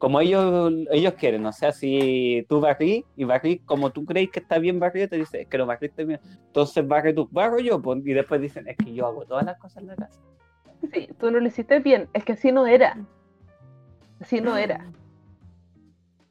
[0.00, 4.40] como ellos, ellos quieren, o sea, si tú barrí y barrí como tú crees que
[4.40, 7.80] está bien barrido, te dicen, es que no barriste bien, entonces barre tú, barro yo,
[7.80, 10.18] pues, y después dicen, es que yo hago todas las cosas en la casa.
[10.92, 12.08] Sí, tú no lo hiciste bien.
[12.14, 12.96] Es que así no era.
[14.20, 14.90] Así no era.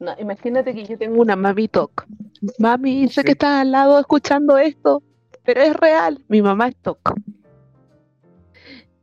[0.00, 2.06] No, imagínate que yo tengo una mami talk.
[2.58, 3.24] Mami, sé Sí.
[3.26, 5.02] que estás al lado escuchando esto,
[5.44, 6.24] pero es real.
[6.28, 7.14] Mi mamá es talk.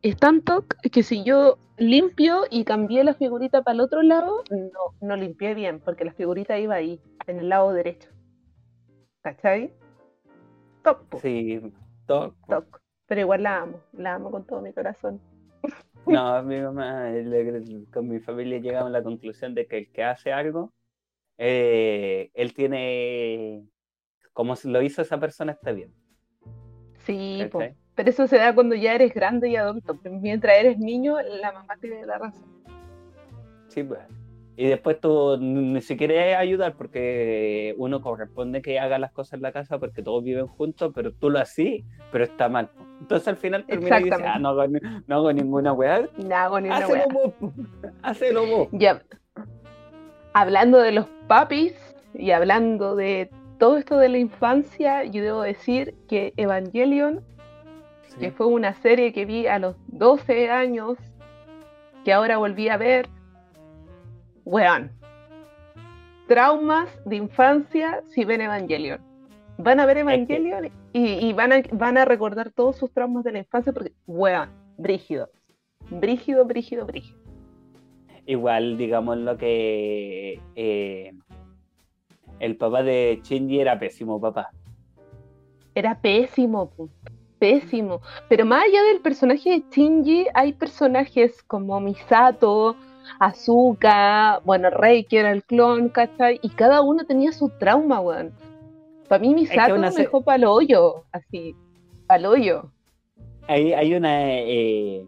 [0.07, 4.41] Es tan talk que si yo limpio y cambié la figurita para el otro lado,
[4.49, 8.09] no, no limpié bien, porque la figurita iba ahí, en el lado derecho.
[9.21, 9.73] ¿Cachai?
[10.81, 11.61] Po, Sí,
[12.05, 12.33] todo.
[12.47, 12.81] talk.
[13.05, 15.19] Pero igual la amo, la amo con todo mi corazón.
[16.05, 17.11] No, mi mamá,
[17.91, 20.71] con mi familia llegamos a la conclusión de que el que hace algo,
[21.37, 23.67] eh, él tiene,
[24.31, 25.93] como lo hizo esa persona, está bien.
[26.99, 27.61] Sí, po.
[27.97, 29.97] Pero eso se da cuando ya eres grande y adulto.
[30.03, 32.45] Mientras eres niño, la mamá tiene la razón.
[33.69, 33.99] Sí, pues.
[34.55, 39.51] Y después tú ni siquiera ayudar porque uno corresponde que haga las cosas en la
[39.51, 42.69] casa porque todos viven juntos, pero tú lo haces, pero está mal.
[43.01, 44.31] Entonces al final termina y Exactamente.
[44.35, 44.63] ah, no hago,
[45.07, 46.07] no hago ninguna weá.
[46.17, 47.07] No hago ni una Hácelo wea.
[47.13, 47.53] vos, po.
[48.03, 48.67] Hácelo vos.
[48.73, 49.01] Ya.
[50.33, 51.73] Hablando de los papis
[52.13, 57.23] y hablando de todo esto de la infancia, yo debo decir que Evangelion,
[58.19, 60.97] que fue una serie que vi a los 12 años,
[62.03, 63.07] que ahora volví a ver,
[64.45, 64.91] weón.
[66.27, 68.99] Traumas de infancia si ven Evangelion.
[69.57, 73.31] Van a ver Evangelion y, y van, a, van a recordar todos sus traumas de
[73.31, 75.29] la infancia porque, weón, brígido.
[75.89, 77.17] Brígido, brígido, brígido.
[78.25, 81.13] Igual, digamos lo que eh,
[82.39, 84.51] el papá de Shinji era pésimo papá.
[85.73, 86.71] Era pésimo,
[87.39, 88.01] pésimo.
[88.29, 92.75] Pero más allá del personaje de Shinji, hay personajes como Misato,
[93.19, 96.39] Azuka, bueno, Rei, que era el clon, ¿cachai?
[96.41, 98.31] Y cada uno tenía su trauma, weón.
[99.07, 101.55] Para mí Misato me se- dejó pa'l hoyo, así,
[102.07, 102.71] pa'l hoyo.
[103.47, 105.05] Hay, hay una eh,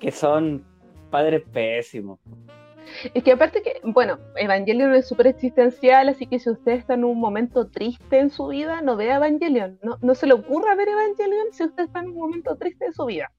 [0.00, 0.64] que son
[1.10, 2.18] padres pésimos.
[3.14, 7.04] Es que aparte que, bueno, Evangelion es súper existencial, así que si usted está en
[7.04, 9.78] un momento triste en su vida, no vea Evangelion.
[9.82, 12.92] No, no se le ocurra ver Evangelion si usted está en un momento triste de
[12.92, 13.30] su vida.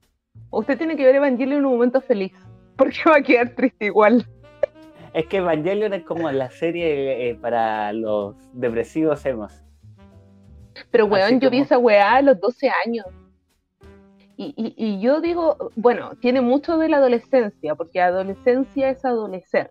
[0.49, 2.33] Usted tiene que ver Evangelion en un momento feliz,
[2.77, 4.27] porque va a quedar triste igual.
[5.13, 9.63] Es que Evangelion es como la serie eh, para los depresivos hemos.
[10.89, 13.05] Pero, weón, yo vi como- esa weá a los 12 años.
[14.37, 19.69] Y, y- y yo digo, bueno, tiene mucho de la adolescencia, porque adolescencia es adolecer.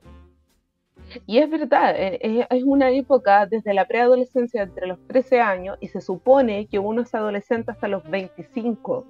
[1.27, 5.77] Y es verdad, eh, eh, es una época desde la preadolescencia entre los 13 años
[5.81, 9.05] y se supone que uno es adolescente hasta los 25.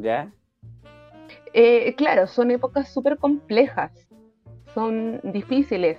[0.00, 0.30] ¿Ya?
[1.54, 3.92] Eh, claro, son épocas súper complejas,
[4.74, 5.98] son difíciles,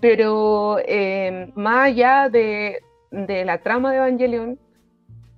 [0.00, 2.78] pero eh, más allá de,
[3.10, 4.58] de la trama de Evangelion,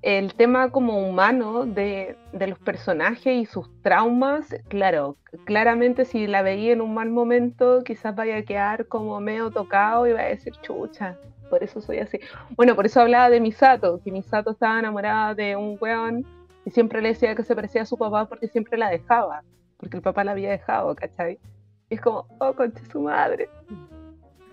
[0.02, 6.42] el tema como humano de, de los personajes y sus traumas, claro, claramente si la
[6.42, 10.24] veía en un mal momento, quizás vaya a quedar como medio tocado y va a
[10.24, 11.16] decir, chucha,
[11.48, 12.18] por eso soy así.
[12.56, 16.26] Bueno, por eso hablaba de Misato, que Misato estaba enamorada de un weón
[16.64, 19.42] y siempre le decía que se parecía a su papá porque siempre la dejaba,
[19.76, 21.38] porque el papá la había dejado, ¿cachai?
[21.90, 23.48] Y es como, oh, conche su madre.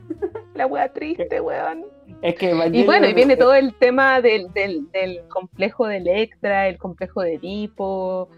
[0.55, 1.85] La wea triste, weón.
[2.21, 6.67] Es que Y bueno, y viene todo el tema del, del, del complejo de Electra,
[6.67, 8.29] el complejo de Edipo.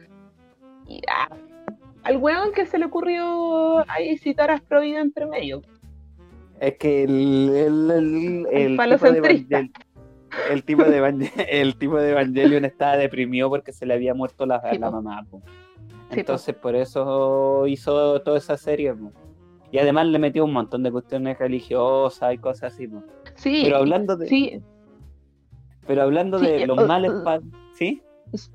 [0.88, 1.30] Y ah,
[2.04, 5.62] al weón que se le ocurrió ahí citar a Freud entre medio.
[6.60, 9.70] Es que el, el, el, el tipo de
[10.50, 14.46] el tipo de Evangel- el tipo de Evangelion estaba deprimido porque se le había muerto
[14.46, 15.26] la, Sí, la mamá.
[15.30, 15.42] po.
[16.12, 18.94] Sí, Entonces por eso hizo toda esa serie.
[18.94, 19.12] po.
[19.72, 22.90] Y además le metió un montón de cuestiones religiosas y cosas así.
[23.36, 24.62] Sí, Pero hablando de, sí,
[25.88, 27.40] pero hablando Sí, de los uh, males, pa-
[27.74, 28.02] ¿sí?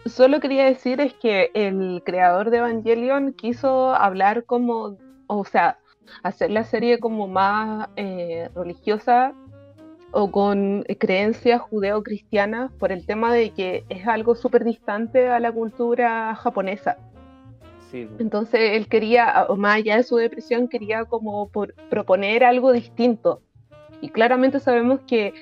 [0.06, 5.78] Solo quería decir es que el creador de Evangelion quiso hablar como, o sea,
[6.22, 9.32] hacer la serie como más eh, religiosa
[10.12, 15.52] o con creencias judeo-cristianas por el tema de que es algo súper distante a la
[15.52, 16.96] cultura japonesa.
[17.90, 18.16] Sí, po.
[18.18, 23.42] Entonces él quería, más allá de su depresión, quería como por- proponer algo distinto.
[24.00, 25.32] Y claramente sabemos que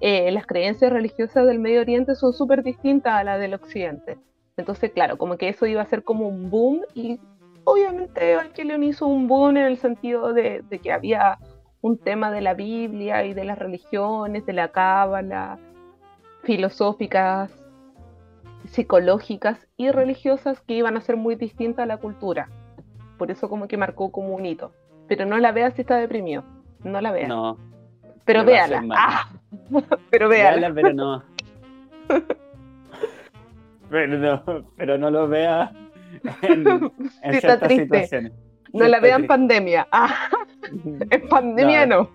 [0.00, 4.18] eh, las creencias religiosas del Medio Oriente son súper distintas a las del Occidente.
[4.56, 7.18] Entonces, claro, como que eso iba a ser como un boom y
[7.64, 11.38] obviamente Evangelion hizo un boom en el sentido de, de que había
[11.82, 15.58] un tema de la Biblia y de las religiones, de la cábala,
[16.42, 17.50] filosóficas,
[18.66, 22.48] psicológicas y religiosas que iban a ser muy distintas a la cultura.
[23.18, 24.72] Por eso como que marcó como un hito.
[25.08, 26.44] Pero no la veas si está deprimido.
[26.84, 27.28] No la veas.
[27.28, 27.58] No,
[28.24, 28.82] pero véala.
[28.92, 29.28] Ah,
[30.10, 30.70] pero véala.
[30.70, 31.24] véala, pero no.
[33.90, 35.72] pero no, pero no lo vea
[36.42, 38.32] en, en Si ciertas situaciones.
[38.72, 39.88] No la vean en pandemia.
[39.90, 40.14] Ah,
[41.10, 42.08] en pandemia no.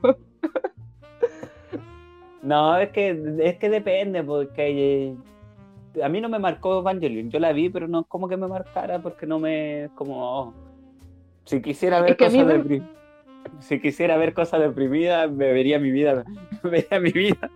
[2.41, 5.16] No, es que, es que depende, porque
[6.04, 7.30] a mí no me marcó Evangelion.
[7.30, 9.89] Yo la vi, pero no como que me marcara, porque no me.
[9.96, 10.16] como.
[10.39, 10.54] oh.
[11.46, 12.82] Si quisiera ver Es que cosas me-
[13.60, 16.24] Si quisiera ver cosas deprimidas, me vería mi vida.
[16.64, 17.50] Me vería mi vida.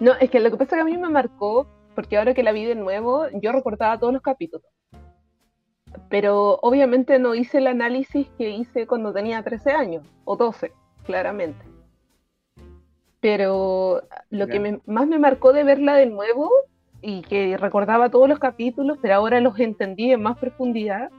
[0.00, 1.66] No, es que lo que pasa es que a mí me marcó,
[1.96, 4.64] porque ahora que la vi de nuevo, yo recordaba todos los capítulos.
[6.08, 10.72] Pero obviamente no hice el análisis que hice cuando tenía 13 años, o 12,
[11.04, 11.64] claramente.
[13.20, 16.48] Pero lo que me- más me marcó de verla de nuevo,
[17.00, 21.10] y que recordaba todos los capítulos, pero ahora los entendí en más profundidad,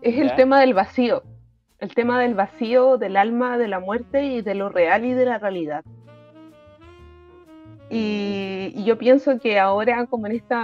[0.00, 0.36] es el Ya.
[0.36, 1.22] tema del vacío.
[1.78, 5.26] El tema del vacío, del alma, de la muerte y de lo real y de
[5.26, 5.84] la realidad.
[7.90, 10.54] Y, y yo pienso que ahora, como en este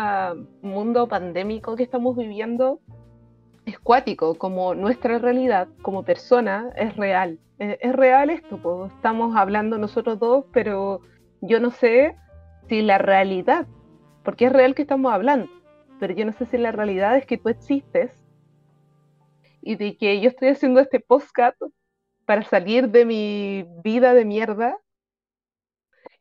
[0.62, 2.80] mundo pandémico que estamos viviendo,
[3.66, 7.38] es cuático, como nuestra realidad como persona es real.
[7.58, 8.86] Es, es real esto, po.
[8.86, 11.00] estamos hablando nosotros dos, pero
[11.42, 12.16] yo no sé
[12.68, 13.66] si la realidad,
[14.24, 15.50] porque es real que estamos hablando,
[15.98, 18.12] pero yo no sé si la realidad es que tú existes
[19.62, 21.60] y de que yo estoy haciendo este podcast
[22.24, 24.78] para salir de mi vida de mierda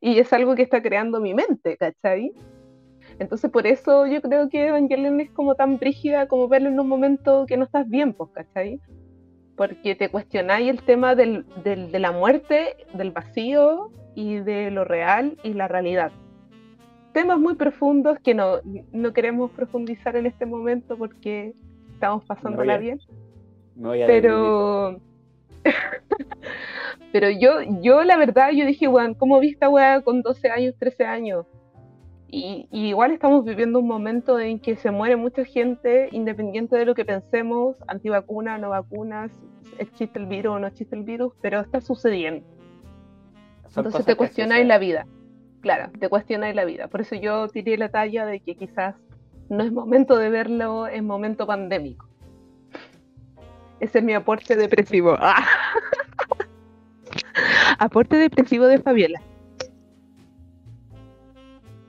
[0.02, 2.32] y es algo que está creando mi mente, ¿cachai?
[3.20, 6.88] Entonces por eso yo creo que Evangelion es como tan brígida como verlo en un
[6.88, 8.80] momento que no estás bien, pues, ¿cachai?
[9.58, 11.44] Porque te cuestionáis el tema de
[12.00, 16.12] la muerte, del vacío y de lo real y la realidad.
[17.14, 18.58] Temas muy profundos que no,
[18.92, 21.54] no queremos profundizar en este momento porque
[21.94, 23.00] estamos pasándola a- bien.
[23.76, 24.08] Deprimir.
[24.08, 25.00] Pero.
[27.12, 30.76] pero yo, yo la verdad, yo dije, weón, ¿cómo vi esta weá con 12 años,
[30.78, 31.46] 13 años?
[32.32, 36.86] Y, y igual estamos viviendo un momento en que se muere mucha gente, independiente de
[36.86, 39.32] lo que pensemos, antivacuna, no vacunas,
[39.80, 42.46] existe el virus o no existe el virus, pero está sucediendo.
[43.70, 45.08] Son Entonces te cuestionáis la vida.
[45.62, 46.88] Claro, te cuestionáis la vida.
[46.88, 48.96] Por eso yo tiré la talla de que quizás
[49.50, 52.08] no es momento de verlo en momento pandémico.
[53.80, 55.16] Ese es mi aporte depresivo.
[55.20, 55.46] Ah.
[57.80, 59.22] aporte depresivo de Fabiola.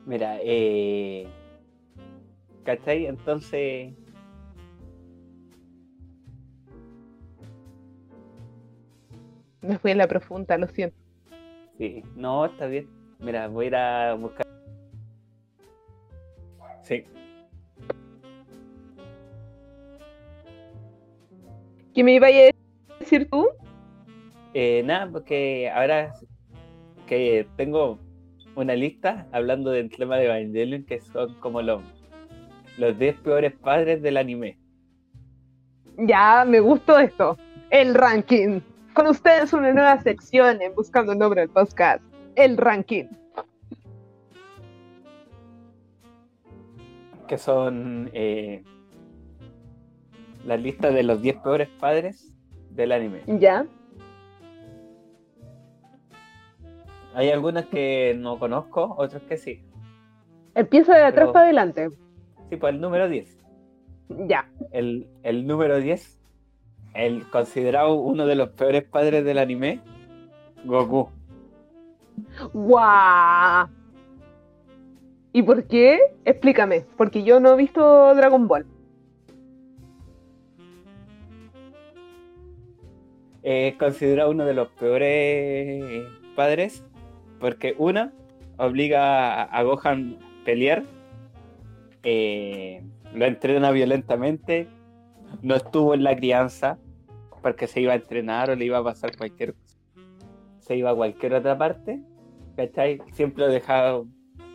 [0.06, 1.28] Mira, eh.
[2.64, 3.06] ¿Cachai?
[3.06, 3.92] Entonces.
[9.60, 10.96] Me fui en la profunda, lo siento.
[11.76, 12.99] Sí, no, está bien.
[13.22, 14.46] Mira, voy a ir a buscar.
[16.82, 17.04] Sí,
[21.94, 22.30] ¿Qué me iba a
[22.98, 23.48] decir tú?
[24.54, 26.12] eh, nada, porque ahora
[27.06, 27.98] que tengo
[28.56, 31.82] una lista hablando del tema de Evangelion que son como los
[32.78, 34.56] los 10 peores padres del anime.
[35.98, 37.36] Ya, me gustó esto.
[37.68, 38.60] El ranking.
[38.94, 42.02] Con ustedes una nueva sección en Buscando el Nombre del Podcast.
[42.36, 43.06] El ranking.
[47.26, 48.64] que son eh,
[50.44, 52.34] la lista de los 10 peores padres
[52.70, 53.20] del anime.
[53.38, 53.66] Ya.
[57.14, 59.62] Hay algunas que no conozco, otras que sí.
[60.56, 61.90] Empieza de atrás Pero- para adelante.
[62.48, 63.38] Sí, pues el número 10.
[64.26, 64.50] Ya.
[64.72, 66.20] El, el número 10,
[66.94, 69.80] el considerado uno de los peores padres del anime,
[70.64, 71.10] Goku.
[72.52, 73.68] ¡Guau!
[75.32, 75.98] ¿Y por qué?
[76.24, 76.84] Explícame.
[76.96, 78.66] Porque yo no he visto Dragon Ball.
[83.42, 86.04] Es considerado uno de los peores
[86.36, 86.84] padres
[87.40, 88.12] porque una
[88.58, 90.84] obliga a, Gohan a pelear,
[92.02, 92.82] eh,
[93.14, 94.68] lo entrena violentamente,
[95.42, 96.78] no estuvo en la crianza
[97.42, 99.78] porque se iba a entrenar o le iba a pasar cualquier cosa.
[100.58, 102.00] Se iba a cualquier otra parte,
[102.66, 103.00] ¿cachai?
[103.12, 104.02] Siempre lo dejaba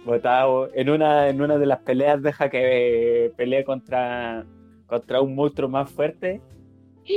[0.05, 0.69] botado.
[0.73, 4.45] En una, en una de las peleas deja que eh, pelee contra,
[4.87, 6.41] contra un monstruo más fuerte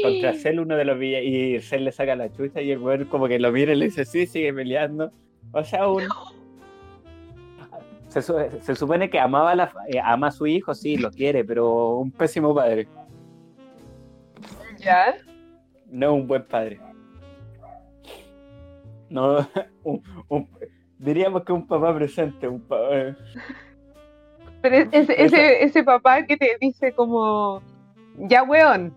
[0.03, 3.05] contra Cell, uno de los villanos, y Cell le saca la chucha y el weón
[3.07, 5.11] como que lo mira y le dice, sí, sigue peleando.
[5.53, 6.03] O sea, un...
[8.09, 11.45] Se, su- se supone que amaba la, eh, ama a su hijo, sí, lo quiere,
[11.45, 12.89] pero un pésimo padre,
[14.79, 15.15] ¿Ya?
[15.91, 16.81] no un buen padre.
[19.11, 19.47] No,
[19.85, 20.49] un- un-
[20.99, 23.17] diríamos que un papá presente, un papá...
[24.61, 27.63] Pero es- ese, ese, ese papá que te dice como,
[28.17, 28.93] ya weón,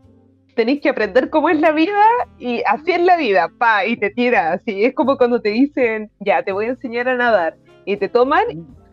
[0.56, 2.02] tenéis que aprender cómo es la vida
[2.39, 4.84] y así es la vida, pa, y te tira así.
[4.84, 8.43] Es como cuando te dicen, ya, te voy a enseñar a nadar, y te toman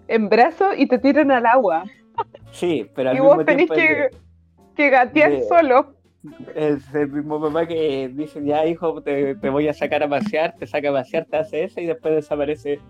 [0.08, 1.84] en brazos y te tiran al agua.
[2.50, 4.16] Sí, pero al Y mismo vos tenés tiempo es de- que,
[4.76, 5.94] que gatear de- solo.
[6.54, 10.54] Es el mismo papá que dice, ya hijo, te, te voy a sacar a pasear,
[10.58, 12.80] te saca a pasear, te hace eso y después desaparece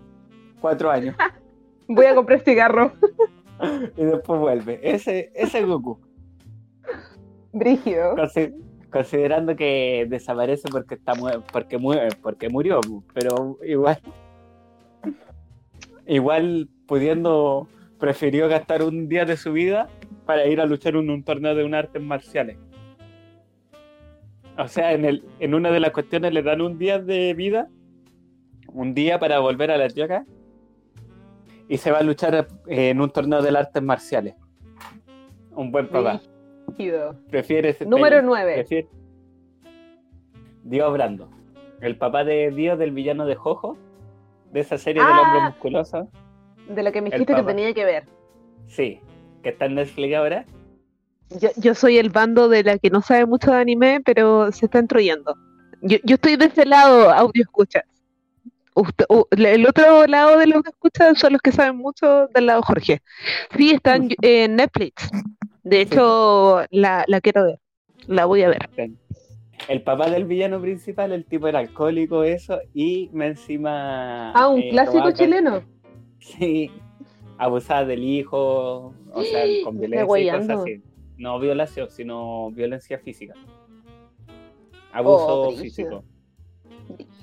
[0.59, 1.15] cuatro años
[1.87, 2.91] Voy a comprar cigarro.
[3.97, 4.79] y después vuelve.
[4.83, 5.99] Ese, ese es Goku,
[7.53, 8.15] Brígido.
[8.15, 8.53] Consi-
[8.91, 12.79] considerando que desaparece porque está mu- porque muere, porque murió,
[13.13, 13.99] pero igual,
[16.07, 17.67] igual pudiendo,
[17.99, 19.87] prefirió gastar un día de su vida
[20.25, 22.57] para ir a luchar en un torneo de unas artes marciales.
[24.59, 27.69] O sea, en, el, en una de las cuestiones le dan un día de vida,
[28.73, 30.25] un día para volver a la tierra,
[31.67, 34.35] y se va a luchar eh, en un torneo de artes marciales.
[35.51, 36.19] Un buen papá.
[36.67, 37.15] Brígido.
[37.29, 38.53] Prefiere ese Número pel- 9.
[38.55, 38.87] prefiere-
[40.63, 41.29] Dios Brando.
[41.81, 43.77] El papá de Dios del villano de Jojo,
[44.51, 45.21] de esa serie del Ah.
[45.21, 46.09] hombre musculoso.
[46.67, 48.03] De lo que me dijiste que tenía que ver.
[48.67, 48.99] Sí,
[49.41, 50.45] que está en Netflix ahora.
[51.29, 54.65] Yo, yo soy el bando de la que no sabe mucho de anime, pero se
[54.65, 55.35] está intruyendo.
[55.81, 57.45] Yo, yo estoy de ese lado, audio.
[58.75, 62.45] Usted- u- el otro lado de los que escuchan son los que saben mucho del
[62.45, 63.01] lado Jorge.
[63.55, 65.09] Sí, está en, Netflix.
[65.63, 67.59] De hecho, la, la quiero ver.
[68.07, 68.69] La voy a ver.
[69.67, 74.31] El papá del villano principal, el tipo era alcohólico, eso, y me encima.
[74.31, 75.63] Ah, un eh, clásico chileno.
[76.21, 76.69] Sí,
[77.37, 80.81] abusaba del hijo, o sea, con violencia y cosas así.
[81.19, 83.33] No violación, sino violencia física.
[84.93, 86.01] Abuso Oh, brígido.
[86.01, 86.03] físico.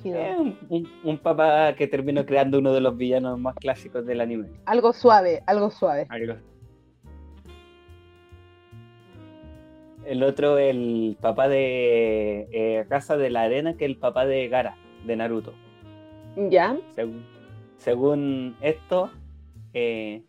[0.04, 4.20] Eh, un, un- un papá que terminó creando uno de los villanos más clásicos del
[4.20, 4.48] anime.
[4.66, 6.06] Algo suave, algo suave.
[6.10, 6.34] Algo.
[10.04, 14.46] El otro, el papá de eh, Casa de la Arena, que es el papá de
[14.48, 15.52] Gara, de Naruto.
[16.50, 16.76] ¿Ya?
[16.94, 17.24] Según,
[17.78, 19.10] según esto,
[19.74, 20.22] eh,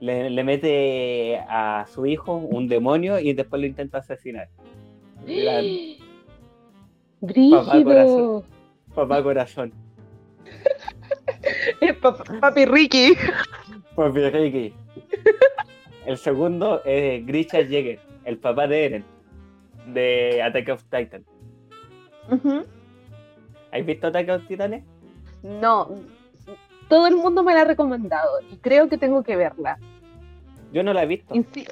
[0.00, 4.48] le, le mete a su hijo un demonio y después lo intenta asesinar.
[5.26, 5.60] La-
[7.20, 7.84] Brígido.
[7.84, 8.44] corazón.
[8.94, 9.72] papá corazón.
[12.02, 13.12] Pap- Papi Ricky.
[13.96, 14.74] Papi Ricky.
[16.06, 19.04] El segundo es Grisha Jäger, el papá de Eren,
[19.86, 21.24] de Attack of Titan.
[22.30, 22.62] Ujú.
[23.72, 24.84] ¿Has visto Attack of Titanes?
[25.42, 25.88] No,
[26.88, 29.78] todo el mundo me la ha recomendado y creo que tengo que verla.
[30.72, 31.34] Yo no la he visto.
[31.34, 31.68] Insi-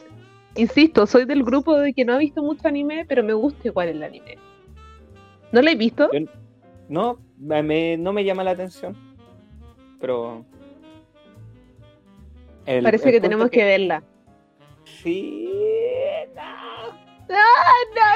[0.55, 3.89] Insisto, soy del grupo de que no ha visto mucho anime, pero me gusta igual
[3.89, 4.39] el anime.
[5.53, 6.09] ¿No la he visto?
[6.13, 6.21] Yo-
[6.89, 8.97] No, me- no me llama la atención.
[10.01, 10.45] Pero.
[12.65, 14.03] el- Parece el que tenemos que verla.
[14.85, 15.51] Sí.
[16.35, 16.93] No,
[17.29, 17.37] No,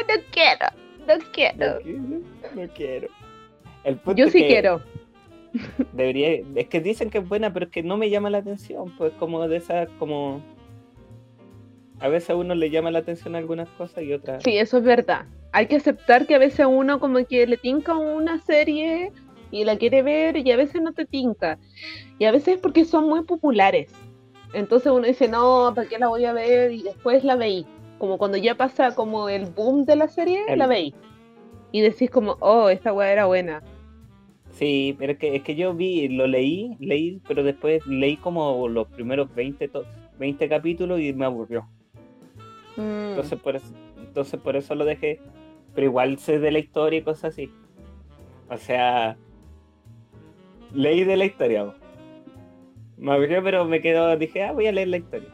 [0.08, 0.66] no quiero,
[1.06, 1.80] no no quiero.
[2.54, 3.08] No quiero.
[3.84, 4.80] El punto Yo sí que quiero.
[5.92, 6.40] Debería.
[6.54, 8.94] Es que dicen que es buena, pero es que no me llama la atención.
[8.96, 10.40] Pues como de esas, como.
[12.00, 14.42] A veces a uno le llama la atención algunas cosas y otras.
[14.42, 15.26] Sí, eso es verdad.
[15.52, 19.12] Hay que aceptar que a veces a uno como que le tinca una serie
[19.50, 21.58] y la quiere ver y a veces no te tinca.
[22.18, 23.92] Y a veces es porque son muy populares.
[24.54, 26.72] Entonces uno dice, no, ¿para qué la voy a ver?
[26.72, 27.66] Y después la veí.
[27.98, 30.94] Como cuando ya pasa como el boom de la serie, El- la veí.
[31.72, 33.62] Y decís como, oh, esta weá era buena.
[34.52, 38.68] Sí, pero es que, es que yo vi, lo leí, leí, pero después leí como
[38.68, 39.84] los primeros 20, to-
[40.18, 41.68] 20 capítulos y me aburrió.
[42.76, 43.10] Mm.
[43.10, 45.20] Entonces por eso, entonces por eso lo dejé.
[45.74, 47.48] Pero igual sé de la historia y cosas así.
[48.48, 49.16] O sea,
[50.74, 51.72] leí de la historia.
[52.98, 55.28] Me aburrió, pero me quedó, dije, ah, voy a leer la historia.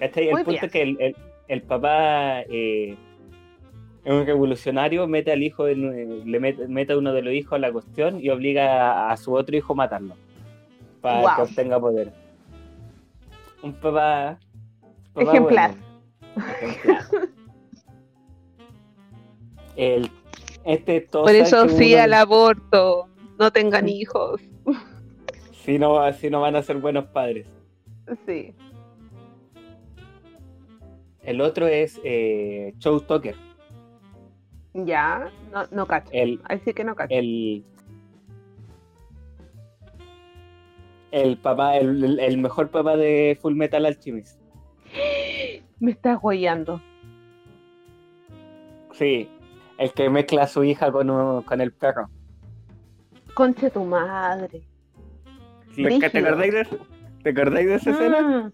[0.00, 0.24] ¿Cachai?
[0.26, 0.64] El Muy punto bien.
[0.64, 1.16] es que el, el-
[1.46, 2.96] el papá eh,
[4.04, 7.54] es un revolucionario, mete al hijo, en- le mete, mete a uno de los hijos
[7.54, 10.14] a la cuestión y obliga a, a su otro hijo a matarlo.
[11.00, 12.12] Para que obtenga poder.
[13.62, 14.38] Un papá.
[15.14, 15.74] papá Ejemplar.
[16.34, 16.50] bueno.
[16.60, 17.02] Ejemplar.
[19.76, 20.10] El,
[20.64, 23.08] este Por Tosa eso sí uno- al aborto.
[23.38, 24.40] No tengan hijos.
[25.64, 27.46] Si no, si no van a ser buenos padres.
[28.26, 28.54] Sí.
[31.22, 33.34] El otro es eh, Tucker.
[34.74, 36.10] Ya, no, no cacho.
[36.12, 37.14] El, Así que no cacho.
[37.14, 37.64] el,
[41.12, 44.38] el papá, el, el- mejor papá de Full Metal Alchemist.
[45.80, 46.80] Me estás guayando.
[48.92, 49.28] Sí,
[49.78, 52.08] el que mezcla a su hija con, un- con el perro.
[53.34, 54.62] Conche tu madre.
[55.74, 56.68] ¿Te, ¿Te acordáis de,
[57.22, 58.52] ¿Te acordáis de esa escena?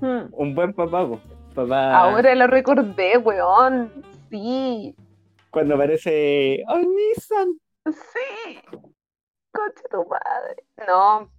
[0.00, 0.28] Mm, mm.
[0.32, 1.08] Un buen papá,
[1.54, 1.96] papá.
[1.96, 3.90] Ahora lo recordé, weón.
[4.30, 4.94] Sí,
[5.52, 6.64] Cuando aparece.
[6.66, 7.60] ¡Oh, Nissan!
[7.84, 8.78] sí.
[9.52, 10.64] Conche tu madre.
[10.88, 11.30] No,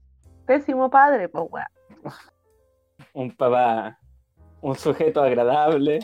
[0.45, 1.67] pésimo padre, pues weón.
[3.13, 3.99] Un papá.
[4.61, 5.99] Un sujeto agradable.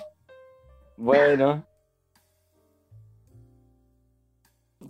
[0.98, 1.64] Bueno.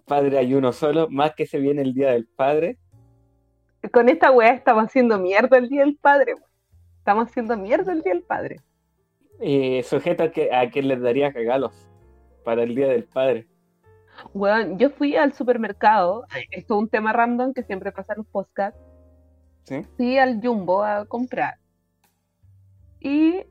[0.06, 2.78] Padre hay uno solo, más que se viene el día del padre.
[3.92, 6.50] Con esta weá estamos haciendo mierda el día del padre, weón.
[7.00, 8.62] Estamos haciendo mierda el día del padre.
[9.42, 11.90] Eh, sujeto a, que, a quien les daría regalos
[12.44, 13.48] para el día del padre.
[14.34, 16.26] Weón, yo fui al supermercado.
[16.52, 18.80] Esto es un tema random que siempre pasa en los podcasts.
[19.64, 19.86] ¿Sí?
[19.98, 21.56] fui al Jumbo a comprar.
[23.00, 23.44] Y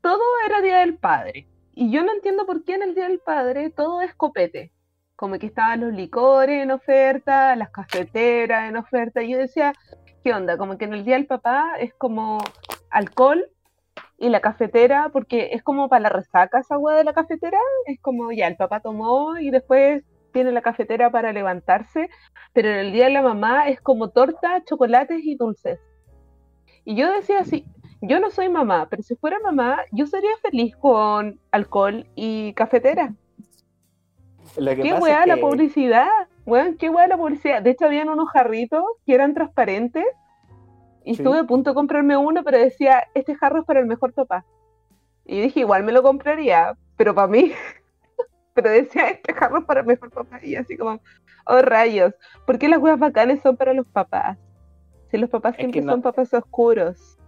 [0.00, 1.46] todo era Día del Padre.
[1.74, 4.72] Y yo no entiendo por qué en el Día del Padre todo es copete.
[5.14, 9.22] Como que estaban los licores en oferta, las cafeteras en oferta.
[9.22, 9.72] Y yo decía,
[10.24, 10.56] ¿qué onda?
[10.56, 12.38] Como que en el Día del Papá es como
[12.90, 13.51] alcohol
[14.22, 17.58] y la cafetera, porque es como para la resaca esa agua de la cafetera.
[17.86, 22.08] Es como ya, el papá tomó y después tiene la cafetera para levantarse
[22.52, 25.80] pero en el día de la mamá es como torta, chocolates y dulces.
[26.84, 27.64] Y yo decía así,
[28.00, 33.14] yo no soy mamá, pero si fuera mamá, yo sería feliz con alcohol y cafetera.
[34.56, 36.08] Lo que ¿Qué weá es la publicidad?
[36.44, 37.62] Weón, qué weá la publicidad.
[37.62, 40.04] De hecho, habían unos jarritos que eran transparentes
[41.04, 41.22] y Sí.
[41.22, 44.44] estuve a punto de comprarme uno, pero decía, este jarro es para el mejor papá.
[45.24, 47.52] Y dije, igual me lo compraría, pero para mí.
[48.54, 50.40] pero decía, este jarro es para el mejor papá.
[50.42, 51.00] Y así como,
[51.46, 52.14] oh rayos,
[52.46, 54.38] ¿por qué las weas bacanes son para los papás?
[55.10, 57.18] Si los papás Es siempre no- son papás oscuros.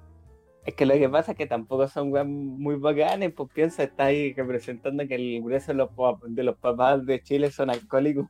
[0.64, 4.04] Es que lo que pasa es que tampoco son weas muy bacanes, pues piensa, está
[4.04, 5.90] ahí representando que el grueso de los,
[6.26, 8.26] de los papás de Chile son alcohólicos.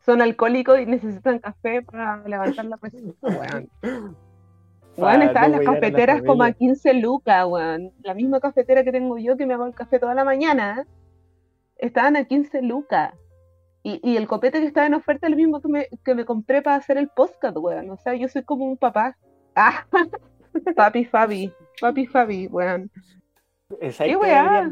[0.00, 3.14] Son alcohólicos y necesitan café para levantar la presión.
[4.98, 5.10] Weón.
[5.12, 6.58] Pa' Weón, estaban no las a cafeteras como a familia.
[6.58, 7.92] 15 lucas, weón.
[8.02, 10.86] La misma cafetera que tengo yo que me hago el café toda la mañana.
[11.76, 13.14] Estaban a 15 lucas.
[13.82, 16.24] Y, y el copete que estaba en oferta es el mismo que me, que me
[16.24, 17.90] compré para hacer el podcast, weón.
[17.90, 19.16] O sea, yo soy como un papá.
[19.54, 19.86] Ah,
[20.76, 21.52] papi Fabi.
[21.80, 22.90] Papi Fabi, weón.
[23.70, 24.70] ¿Sabes ¿Qué weá?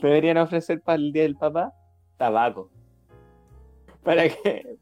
[0.00, 1.72] deberían, ofrecer para el día del papá?
[2.16, 2.70] Tabaco.
[4.02, 4.78] Para que,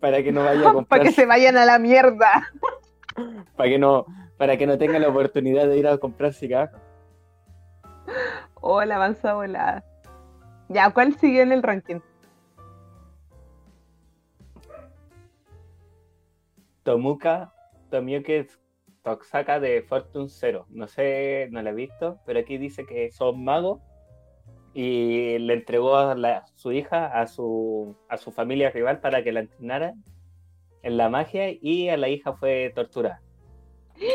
[0.00, 2.50] para que no vaya a Para comprar, que se vayan a la mierda.
[3.56, 4.06] Para que no,
[4.36, 6.80] para que no tenga la oportunidad de ir a comprar cigarros.
[8.60, 9.84] Oh, la avanza volada.
[10.68, 12.00] Ya, ¿cuál sigue en el ranking?
[16.82, 17.52] Tomuka
[17.90, 18.46] Tomioke
[19.02, 20.66] Toksaka de Fortune Zero.
[20.70, 23.80] No sé, no la he visto, pero aquí dice que son magos
[24.74, 29.32] y le entregó a la- su hija a su, a su familia rival para que
[29.32, 29.94] la entrenara
[30.86, 33.20] en la magia y a la hija fue torturada.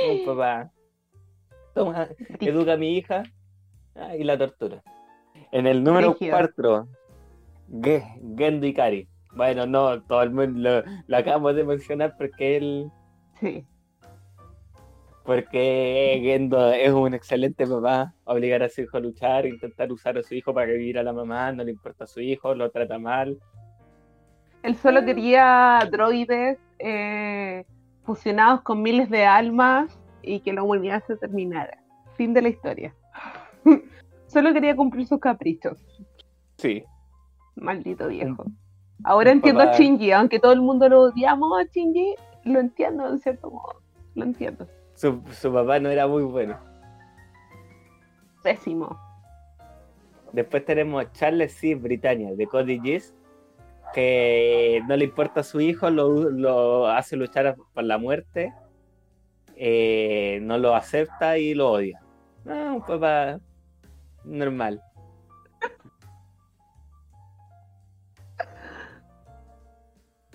[0.09, 0.71] Un papá,
[1.73, 2.07] toma,
[2.39, 3.23] educa a mi hija
[3.95, 4.81] ah, y la tortura.
[5.51, 6.31] En el número Brígido.
[6.31, 6.87] 4,
[8.37, 9.09] Gendo Ikari.
[9.35, 12.91] Bueno, no, todo el mundo lo, lo acabamos de mencionar porque él,
[13.41, 13.65] Sí.
[15.25, 20.23] porque Gendo es un excelente papá, obligar a su hijo a luchar, intentar usar a
[20.23, 22.97] su hijo para revivir a la mamá, no le importa a su hijo, lo trata
[22.97, 23.39] mal.
[24.63, 27.65] Él solo quería droides eh,
[28.03, 31.77] fusionados con miles de almas y que la humanidad se terminara.
[32.15, 32.95] Fin de la historia.
[34.27, 35.83] solo quería cumplir sus caprichos.
[36.57, 36.83] Sí,
[37.55, 38.45] Maldito viejo.
[39.03, 43.19] Ahora entiendo a Shinji, aunque todo el mundo lo odiamos a Shinji, lo entiendo en
[43.19, 43.81] cierto modo.
[44.15, 44.67] Lo entiendo.
[44.93, 46.57] su, su papá no era muy bueno.
[48.43, 48.99] Pésimo.
[50.33, 51.75] Después tenemos Charles C.
[51.75, 53.13] Britannia de Cody Gis,
[53.93, 58.53] que no le importa a su hijo, lo, lo hace luchar por la muerte,
[59.55, 62.01] eh, no lo acepta y lo odia.
[62.47, 63.39] Ah, un papá
[64.23, 64.81] normal.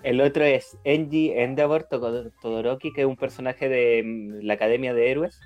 [0.03, 4.93] El otro es Enji Endeavor Todo- Todoroki, que es un personaje de mm, la Academia
[4.93, 5.39] de Héroes,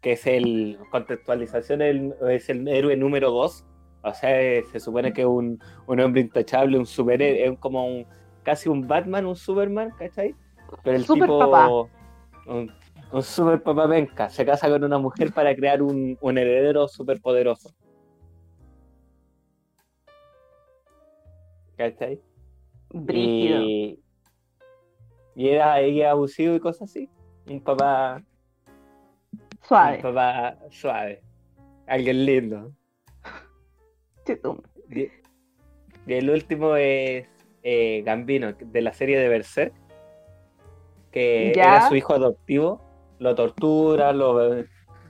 [0.00, 3.64] que es el contextualización, el- es el héroe número 2.
[4.02, 8.06] O sea, se supone que es un, un hombre intachable, un superhéroe, es como un,
[8.42, 10.34] casi un Batman, un Superman, ¿cachai?
[10.82, 11.68] Pero el Super tipo, papá.
[12.46, 12.72] Un,
[13.12, 17.20] un super papá venca, se casa con una mujer para crear un, un heredero super
[17.20, 17.70] poderoso.
[21.76, 22.20] ¿Cachai?
[22.90, 23.62] Brígido.
[23.62, 24.00] Y,
[25.34, 27.08] y era, ella abusivo y cosas así.
[27.46, 28.22] Un papá,
[29.62, 29.96] Suave.
[29.96, 31.22] un papá suave.
[31.86, 32.72] Alguien lindo.
[34.90, 35.02] Y,
[36.06, 37.26] y el último es
[37.62, 39.72] eh, Gambino, de la serie de Berserk,
[41.10, 41.62] que Ya.
[41.76, 42.80] era su hijo adoptivo,
[43.18, 44.64] lo tortura, lo,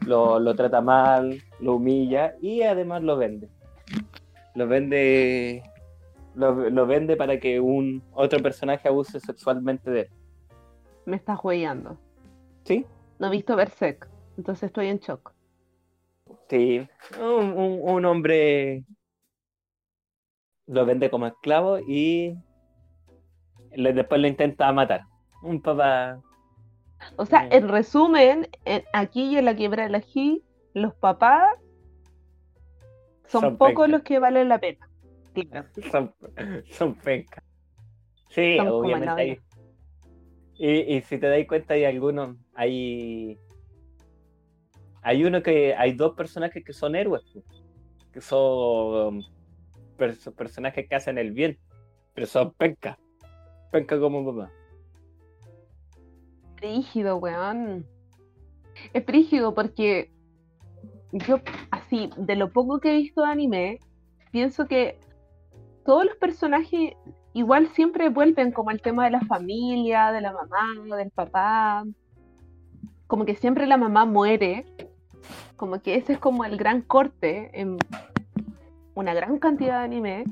[0.06, 3.48] lo, lo trata mal, lo humilla y además lo vende.
[4.54, 5.62] Lo vende
[6.34, 10.08] lo, lo vende para que un otro personaje abuse sexualmente de él.
[11.06, 11.98] Me estás hueando.
[12.64, 12.84] ¿Sí?
[13.18, 15.32] No he visto Berserk, entonces estoy en shock.
[16.48, 16.86] Sí.
[17.20, 18.84] Un, un- un hombre
[20.72, 22.34] lo vende como esclavo y
[23.74, 25.02] le- después lo intenta matar.
[25.42, 26.20] Un papá.
[27.16, 27.52] O sea, Mm.
[27.52, 30.42] en resumen, en- aquí y en la quiebra del ají,
[30.72, 31.56] los papás
[33.26, 34.88] son, Son pocos los que valen la pena.
[35.34, 35.68] Claro.
[35.92, 36.14] Son,
[36.70, 37.42] son pencas.
[38.28, 39.38] Sí, Son obviamente hay.
[40.58, 42.36] Y, y si te das cuenta, hay algunos.
[42.54, 43.38] Hay.
[45.02, 45.74] Hay uno que.
[45.74, 47.22] Hay dos personajes que son héroes.
[48.12, 49.22] Que son
[49.96, 51.58] perso- personajes que hacen el bien.
[52.14, 52.98] Pero son pencas.
[53.70, 54.52] Pencas como papá.
[56.56, 57.86] Brígido, weón.
[58.92, 60.10] Es brígido porque
[61.12, 61.40] yo,
[61.70, 63.80] así, de lo poco que he visto de anime,
[64.30, 64.98] pienso que
[65.84, 66.94] todos los personajes
[67.34, 71.84] igual siempre vuelven como al tema de la familia, de la mamá, del papá.
[73.06, 74.64] Como que siempre la mamá muere.
[75.56, 77.78] Como que ese es como el gran corte en
[78.94, 80.24] una gran cantidad de anime.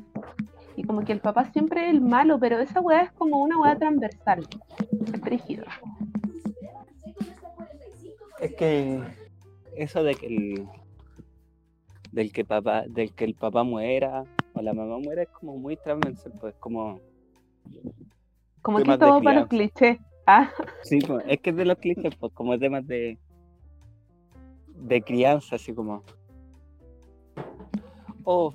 [0.77, 3.59] Y como que el papá siempre es el malo, pero esa weá es como una
[3.59, 4.47] weá transversal.
[5.13, 5.65] Es brígido.
[8.41, 9.03] Es que
[9.77, 10.69] eso de que el
[12.13, 14.25] del que papá, del que el papá muera
[14.55, 17.01] o la mamá muera es como muy transversal, pues como
[18.63, 19.99] Como que todo para los clichés.
[20.27, 20.51] Ah,
[20.83, 23.19] sí, pues, es que es de los clichés, pues como temas de
[24.77, 26.03] de crianza, así como
[28.25, 28.55] o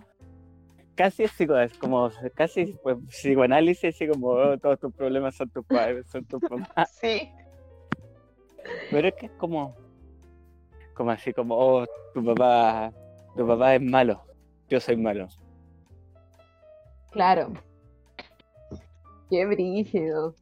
[0.95, 6.07] casi es como casi pues, psicoanálisis, así como oh, todos tus problemas son tus padres,
[6.09, 6.91] son tus papás.
[6.99, 7.29] sí.
[8.89, 9.75] Pero es que es como,
[10.95, 12.91] como así como, oh, tu papá,
[13.35, 14.23] tu papá es malo,
[14.69, 15.27] yo soy malo.
[17.11, 17.53] Claro.
[19.29, 20.35] Qué brígido.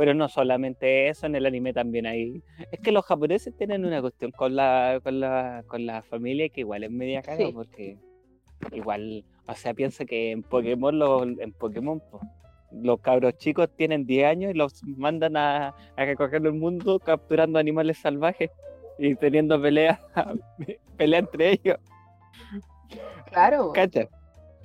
[0.00, 2.42] Pero no solamente eso, en el anime también hay.
[2.72, 6.60] Es que los japoneses tienen una cuestión con la, con la, con la familia que
[6.62, 7.52] igual es media caga, Sí.
[7.52, 7.98] porque
[8.72, 12.18] igual, o sea, piensa que en Pokémon, los, en Pokémon, po,
[12.72, 17.58] los cabros chicos tienen 10 años y los mandan a, a recorrer el mundo capturando
[17.58, 18.50] animales salvajes
[18.98, 20.00] y teniendo peleas,
[20.96, 21.76] pelea entre ellos.
[23.30, 23.72] Claro.
[23.74, 24.08] ¿Cacha?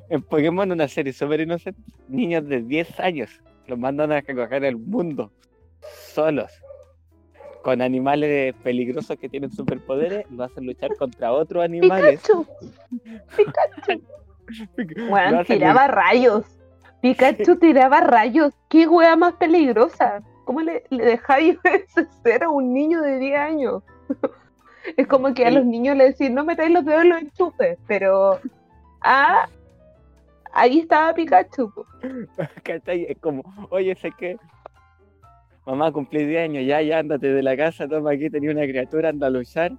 [0.10, 4.78] En Pokémon, una serie súper inocente, niños de 10 años los mandan a recorrer el
[4.78, 5.32] mundo
[6.14, 6.52] solos,
[7.64, 12.22] con animales peligrosos que tienen superpoderes, lo hacen luchar contra otros animales.
[12.22, 12.46] Pikachu.
[13.36, 14.04] Pikachu.
[15.16, 16.46] Hacen tiraba rayos.
[17.02, 18.54] Pikachu tiraba rayos.
[18.70, 20.22] ¿Qué wea más peligrosa?
[20.44, 23.84] ¿Cómo le, le dejáis ese ser a un niño de 10 años?
[24.98, 27.80] Es como que a los niños le decís, no metáis los dedos en los enchufes,
[27.88, 28.40] pero.
[29.02, 29.50] Ah,
[30.56, 31.72] ahí estaba Pikachu.
[32.86, 34.38] Es como, oye, sé que
[35.66, 39.10] mamá cumplí 10 años, ya, ya, ándate de la casa, toma aquí, tenía una criatura,
[39.10, 39.74] anda a luchar.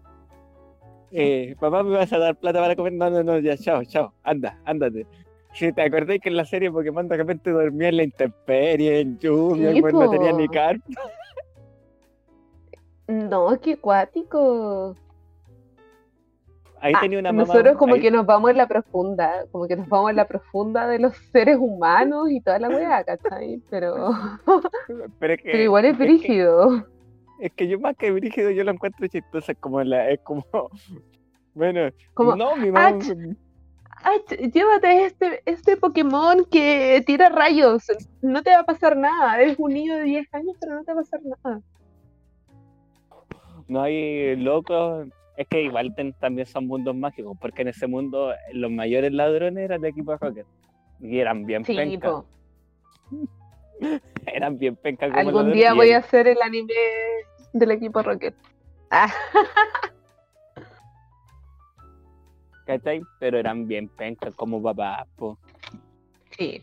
[1.12, 2.92] Eh, papá, ¿me vas a dar plata para comer?
[2.92, 5.06] No, no, no, ya, chao, chao, anda, ándate.
[5.52, 9.18] Si te acordáis que en la serie Pokémon de repente dormía en la intemperie, en
[9.18, 10.84] lluvia, Sí, pues no tenía ni carpa.
[13.06, 14.96] No, qué cuático.
[16.80, 17.46] Ahí Ah, tenía una mamá.
[17.46, 20.26] nosotros como ahí- que nos vamos en la profunda, como que nos vamos en la
[20.26, 23.62] profunda de los seres humanos y toda la weá, ¿cachai?
[23.70, 24.10] Pero,
[25.18, 26.86] Pero es que, pero igual es es que- brígido.
[27.40, 30.44] Es que yo más que brígido, yo lo encuentro chistoso, es como la, es como,
[31.54, 33.36] bueno, Como, no, mi mamá, ch-
[34.02, 37.84] "Ay, ch- llévate este, este Pokémon que tira rayos,
[38.22, 40.92] no te va a pasar nada, eres un niño de 10 años, pero no te
[40.94, 41.60] va a pasar nada.
[43.68, 48.32] no hay locos, es que igual ten- también son mundos mágicos, porque en ese mundo
[48.52, 50.46] los mayores ladrones eran de equipo Rocket,
[51.00, 52.26] y eran bien Sí, pencas, po.
[54.26, 56.72] eran bien pencas como algún día voy a hacer el anime
[57.52, 58.34] del equipo Rocket.
[58.90, 59.12] Ah,
[62.66, 63.02] ¿cachai?
[63.20, 65.38] Pero eran bien pencas como papás, po.
[66.36, 66.60] sí.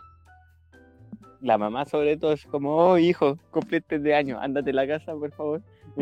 [1.41, 5.13] La mamá sobre todo es como, oh hijo, cumpliste de años, ándate a la casa,
[5.13, 5.61] por favor,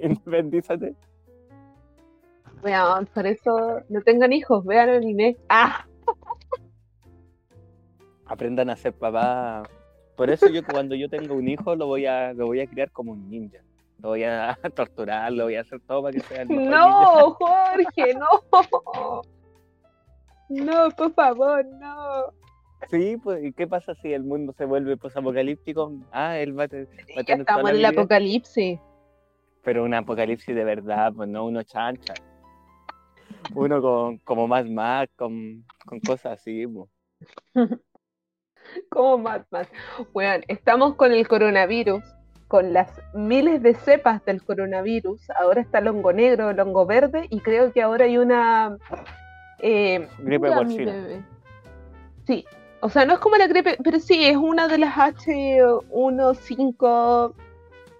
[0.00, 0.94] independízate.
[2.62, 5.36] Weón, por eso no tengan hijos, vean anime.
[5.48, 5.86] Ah,
[8.26, 9.62] aprendan a ser papá.
[10.16, 12.90] Por eso yo cuando yo tenga un hijo lo voy a lo voy a criar
[12.90, 13.58] como un ninja.
[14.02, 16.76] Lo voy a torturar, lo voy a hacer todo para que sea el mejor ninja.
[16.76, 19.22] no, Jorge, no.
[20.48, 22.32] No, por favor, no.
[22.90, 25.92] Sí, pues ¿y qué pasa si el mundo se vuelve posapocalíptico?
[26.12, 28.78] Ah, él va a, va tener toda estamos en el vida, apocalipsis.
[29.62, 32.14] pero un apocalipsis de verdad, pues no uno chancha.
[33.54, 36.66] Uno con como más más con, con cosas así.
[38.90, 39.70] Como Mad Max.
[40.12, 42.02] Weón, estamos con el coronavirus,
[42.48, 45.30] con las miles de cepas del coronavirus.
[45.38, 48.76] Ahora está el hongo negro, el hongo verde, y creo que ahora hay una.
[49.60, 50.92] eh, Gripe porcina.
[52.26, 52.44] Sí,
[52.80, 57.34] o sea, no es como la gripe, pero sí, es una de las H15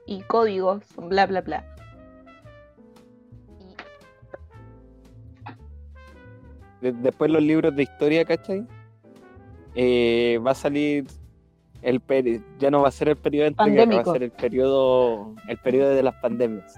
[0.06, 1.75] y códigos, bla, bla, bla.
[6.80, 8.64] Después los libros de historia, ¿cachai?
[9.74, 11.06] Eh, va a salir
[11.82, 14.30] el peri- ya no va a ser el periodo entre guerras, va a ser el
[14.30, 16.74] periodo el periodo de las pandemias.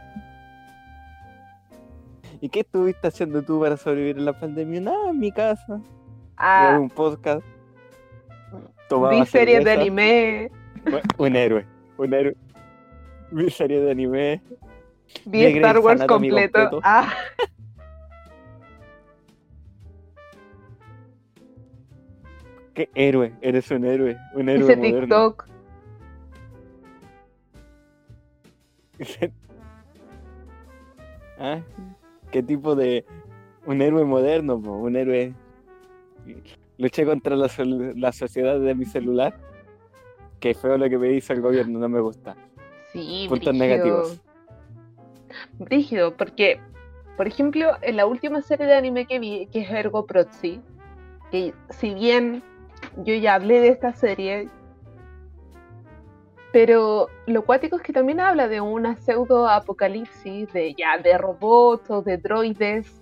[2.40, 4.80] ¿Y qué estuviste haciendo tú para sobrevivir en la pandemia?
[4.80, 5.80] Nada, en mi casa,
[6.36, 7.44] Ah, un podcast,
[8.88, 10.50] tomaba vi series de anime,
[11.16, 11.66] un héroe,
[11.96, 12.36] un héroe.
[13.32, 14.40] Vi series de anime,
[15.24, 16.52] vi Star Wars completo.
[16.70, 16.80] completo.
[16.84, 17.12] Ah,
[22.78, 25.00] qué héroe, eres un héroe, un héroe hice moderno.
[25.00, 25.48] TikTok.
[31.40, 31.60] ¿Ah?
[32.30, 33.04] ¿Qué tipo de
[33.66, 34.62] un héroe moderno?
[34.62, 34.70] po?
[34.74, 35.34] Un héroe.
[36.78, 37.48] Luché contra la,
[38.12, 39.36] sociedad de mi celular.
[40.38, 42.36] Qué feo lo que me hizo el gobierno, no me gusta.
[42.92, 43.66] Sí, Puntos brígido.
[43.66, 44.20] negativos.
[45.58, 46.60] Brígido, porque,
[47.16, 50.60] por ejemplo, en la última serie de anime que vi, que es Ergo Proxy,
[51.32, 52.44] que si bien
[52.98, 54.48] yo ya hablé de esta serie,
[56.52, 61.90] pero lo cuático es que también habla de una pseudo apocalipsis de ya de robots
[61.90, 63.00] o de droides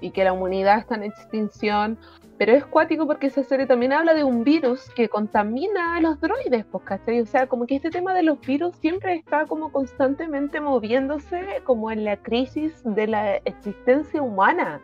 [0.00, 1.98] y que la humanidad está en extinción.
[2.38, 6.20] Pero es cuático porque esa serie también habla de un virus que contamina a los
[6.20, 7.20] droides, pues, ¿cachai?
[7.22, 11.90] O sea, como que este tema de los virus siempre está como constantemente moviéndose como
[11.90, 14.82] en la crisis de la existencia humana.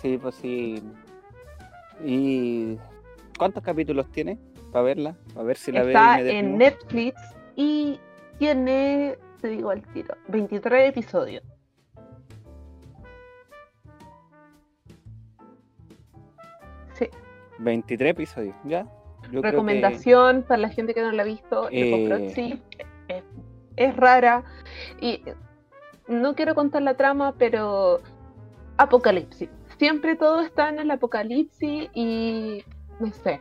[0.00, 0.08] Sí.
[0.12, 0.82] Sí, pues sí.
[2.04, 2.76] ¿Y
[3.38, 4.38] cuántos capítulos tiene?
[4.72, 5.88] Para verla, a ver si la veo.
[5.88, 6.58] Está y me en.
[6.58, 7.20] Netflix
[7.56, 7.98] y
[8.38, 11.42] tiene, te digo al tiro, 23 episodios.
[16.94, 17.08] Sí,
[17.58, 18.86] 23 episodios, ¿ya?
[19.24, 21.68] Yo creo que- recomendación para la gente que no la ha visto.
[21.70, 22.60] Eh.
[23.08, 23.24] Es,
[23.76, 24.44] es rara
[25.00, 25.22] y
[26.08, 28.00] no quiero contar la trama, pero
[28.76, 29.48] apocalipsis.
[29.78, 32.64] Siempre todo está en el apocalipsis y
[32.98, 33.40] no sé.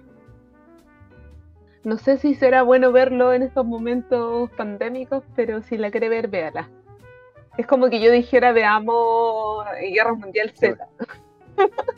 [1.83, 6.27] No sé si será bueno verlo en estos momentos pandémicos, pero si la quiere ver,
[6.27, 6.69] véala.
[7.57, 10.87] Es como que yo dijera, veamos Guerra Mundial Z.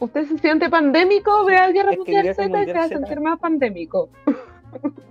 [0.00, 1.44] ¿Usted se siente pandémico?
[1.44, 4.10] Vea Guerra Es Mundial Z y se va a sentir más pandémico.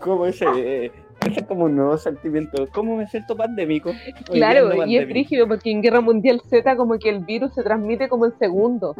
[0.00, 0.46] ¿Cómo ese?
[0.56, 0.92] eh,
[1.26, 2.66] ese es como un nuevo sentimiento.
[2.72, 3.90] ¿Cómo me siento pandémico?
[4.30, 7.62] Hoy Claro, y es frígido porque en Guerra Mundial Z como que el virus se
[7.62, 8.96] transmite como en segundos.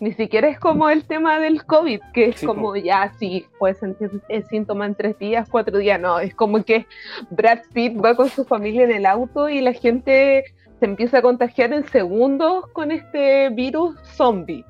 [0.00, 2.76] Ni siquiera es como el tema del COVID, que es Sí, como po.
[2.76, 6.00] ya, sí, puedes sentir el síntoma en tres días, cuatro días.
[6.00, 6.86] No, es como que
[7.30, 10.42] Brad Pitt va con su familia en el auto y la gente
[10.80, 14.64] se empieza a contagiar en segundos con este virus zombie.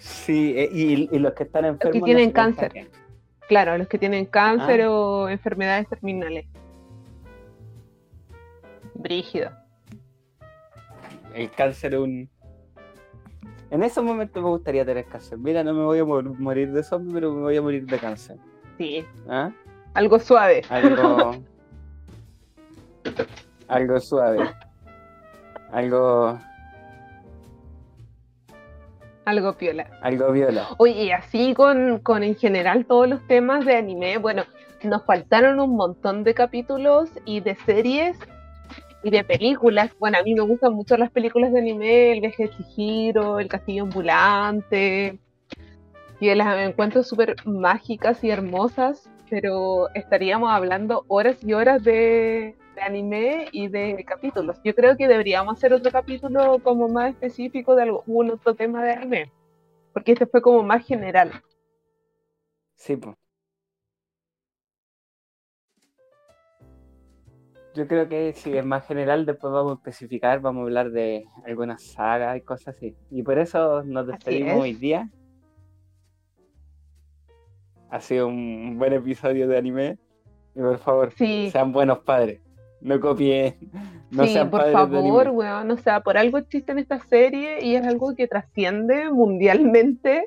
[0.00, 2.00] Sí, eh, y, y los que están enfermos.
[2.00, 2.90] no tienen se cáncer.
[3.48, 4.90] Claro, los que tienen cáncer Ah.
[4.90, 6.46] o enfermedades terminales.
[8.94, 9.50] Brígido.
[11.34, 12.28] El cáncer es un.
[13.70, 15.38] En esos momentos me gustaría tener cáncer.
[15.38, 17.98] Mira, no me voy a mor- morir de zombie, pero me voy a morir de
[17.98, 18.36] cáncer.
[18.78, 19.52] Sí, ¿Ah?
[19.94, 20.62] algo suave.
[20.68, 21.36] Algo.
[23.68, 24.50] algo suave.
[25.72, 26.38] Algo.
[29.24, 29.86] Algo piola.
[30.02, 30.68] Algo viola.
[30.78, 34.44] Oye, y así con, con en general todos los temas de anime, bueno,
[34.82, 38.16] nos faltaron un montón de capítulos y de series
[39.02, 39.90] y de películas.
[39.98, 43.48] Bueno, a mí me gustan mucho las películas de anime, El viaje de Chihiro, El
[43.48, 45.18] castillo ambulante,
[46.20, 52.86] y las encuentro súper mágicas y hermosas, pero estaríamos hablando horas y horas de, de
[52.86, 54.58] anime y de capítulos.
[54.64, 58.92] Yo creo que deberíamos hacer otro capítulo como más específico de algún otro tema de
[58.92, 59.32] anime,
[59.92, 61.30] porque este fue como más general.
[62.74, 63.16] Sí, pues.
[67.74, 71.24] Yo creo que si es más general, después vamos a especificar, vamos a hablar de
[71.44, 72.96] algunas sagas y cosas así.
[73.10, 74.60] Y por eso nos despedimos es.
[74.60, 75.08] hoy día.
[77.90, 79.98] Ha sido un buen episodio de anime.
[80.56, 82.40] Y por favor, Sí, sean buenos padres.
[82.80, 83.56] No copien.
[84.10, 87.74] No sí, sean por favor, weón, o sea, por algo existe en esta serie y
[87.76, 90.26] es algo que trasciende mundialmente.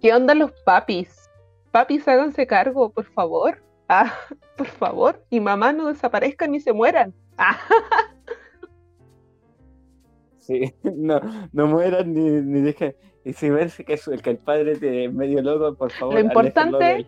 [0.00, 1.30] ¿Qué onda los papis?
[1.70, 3.62] Papis, háganse cargo, por favor.
[3.88, 4.12] Ah,
[4.56, 5.24] por favor.
[5.30, 7.14] Y mamá no desaparezcan ni se mueran.
[7.36, 7.58] Ah,
[10.38, 11.20] Sí, no,
[11.52, 12.96] no mueran ni, ni dejen.
[13.24, 17.06] Y si ven que, que el padre te es medio loco, por favor, Lo importante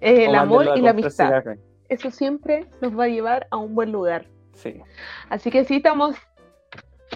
[0.00, 1.26] eh, el amor y la amistad.
[1.26, 1.58] cigarros.
[1.88, 4.26] Eso siempre nos va a llevar a un buen lugar.
[4.54, 4.80] Sí.
[5.28, 6.16] Así que sí estamos.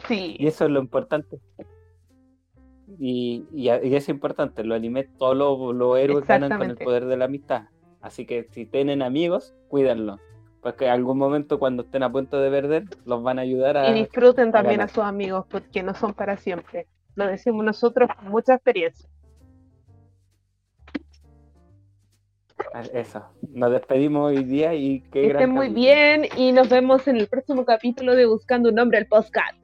[0.09, 1.39] Sí, Y eso es lo importante.
[2.99, 7.07] Y, y, y es importante, los animes, todos los, los héroes ganan con el poder
[7.07, 7.65] de la amistad.
[8.01, 10.21] Así que si tienen amigos, cuídenlos.
[10.61, 13.91] Porque en algún momento cuando estén a punto de perder, los van a ayudar a...
[13.91, 14.91] y disfruten también a ganar.
[14.95, 16.87] sus amigos porque no son para siempre.
[17.15, 19.09] Lo decimos nosotros con mucha experiencia.
[22.93, 23.23] Eso.
[23.53, 27.29] Nos despedimos hoy día y Que gran estén muy bien y nos vemos en el
[27.29, 29.62] próximo capítulo de Buscando un nombre al podcast.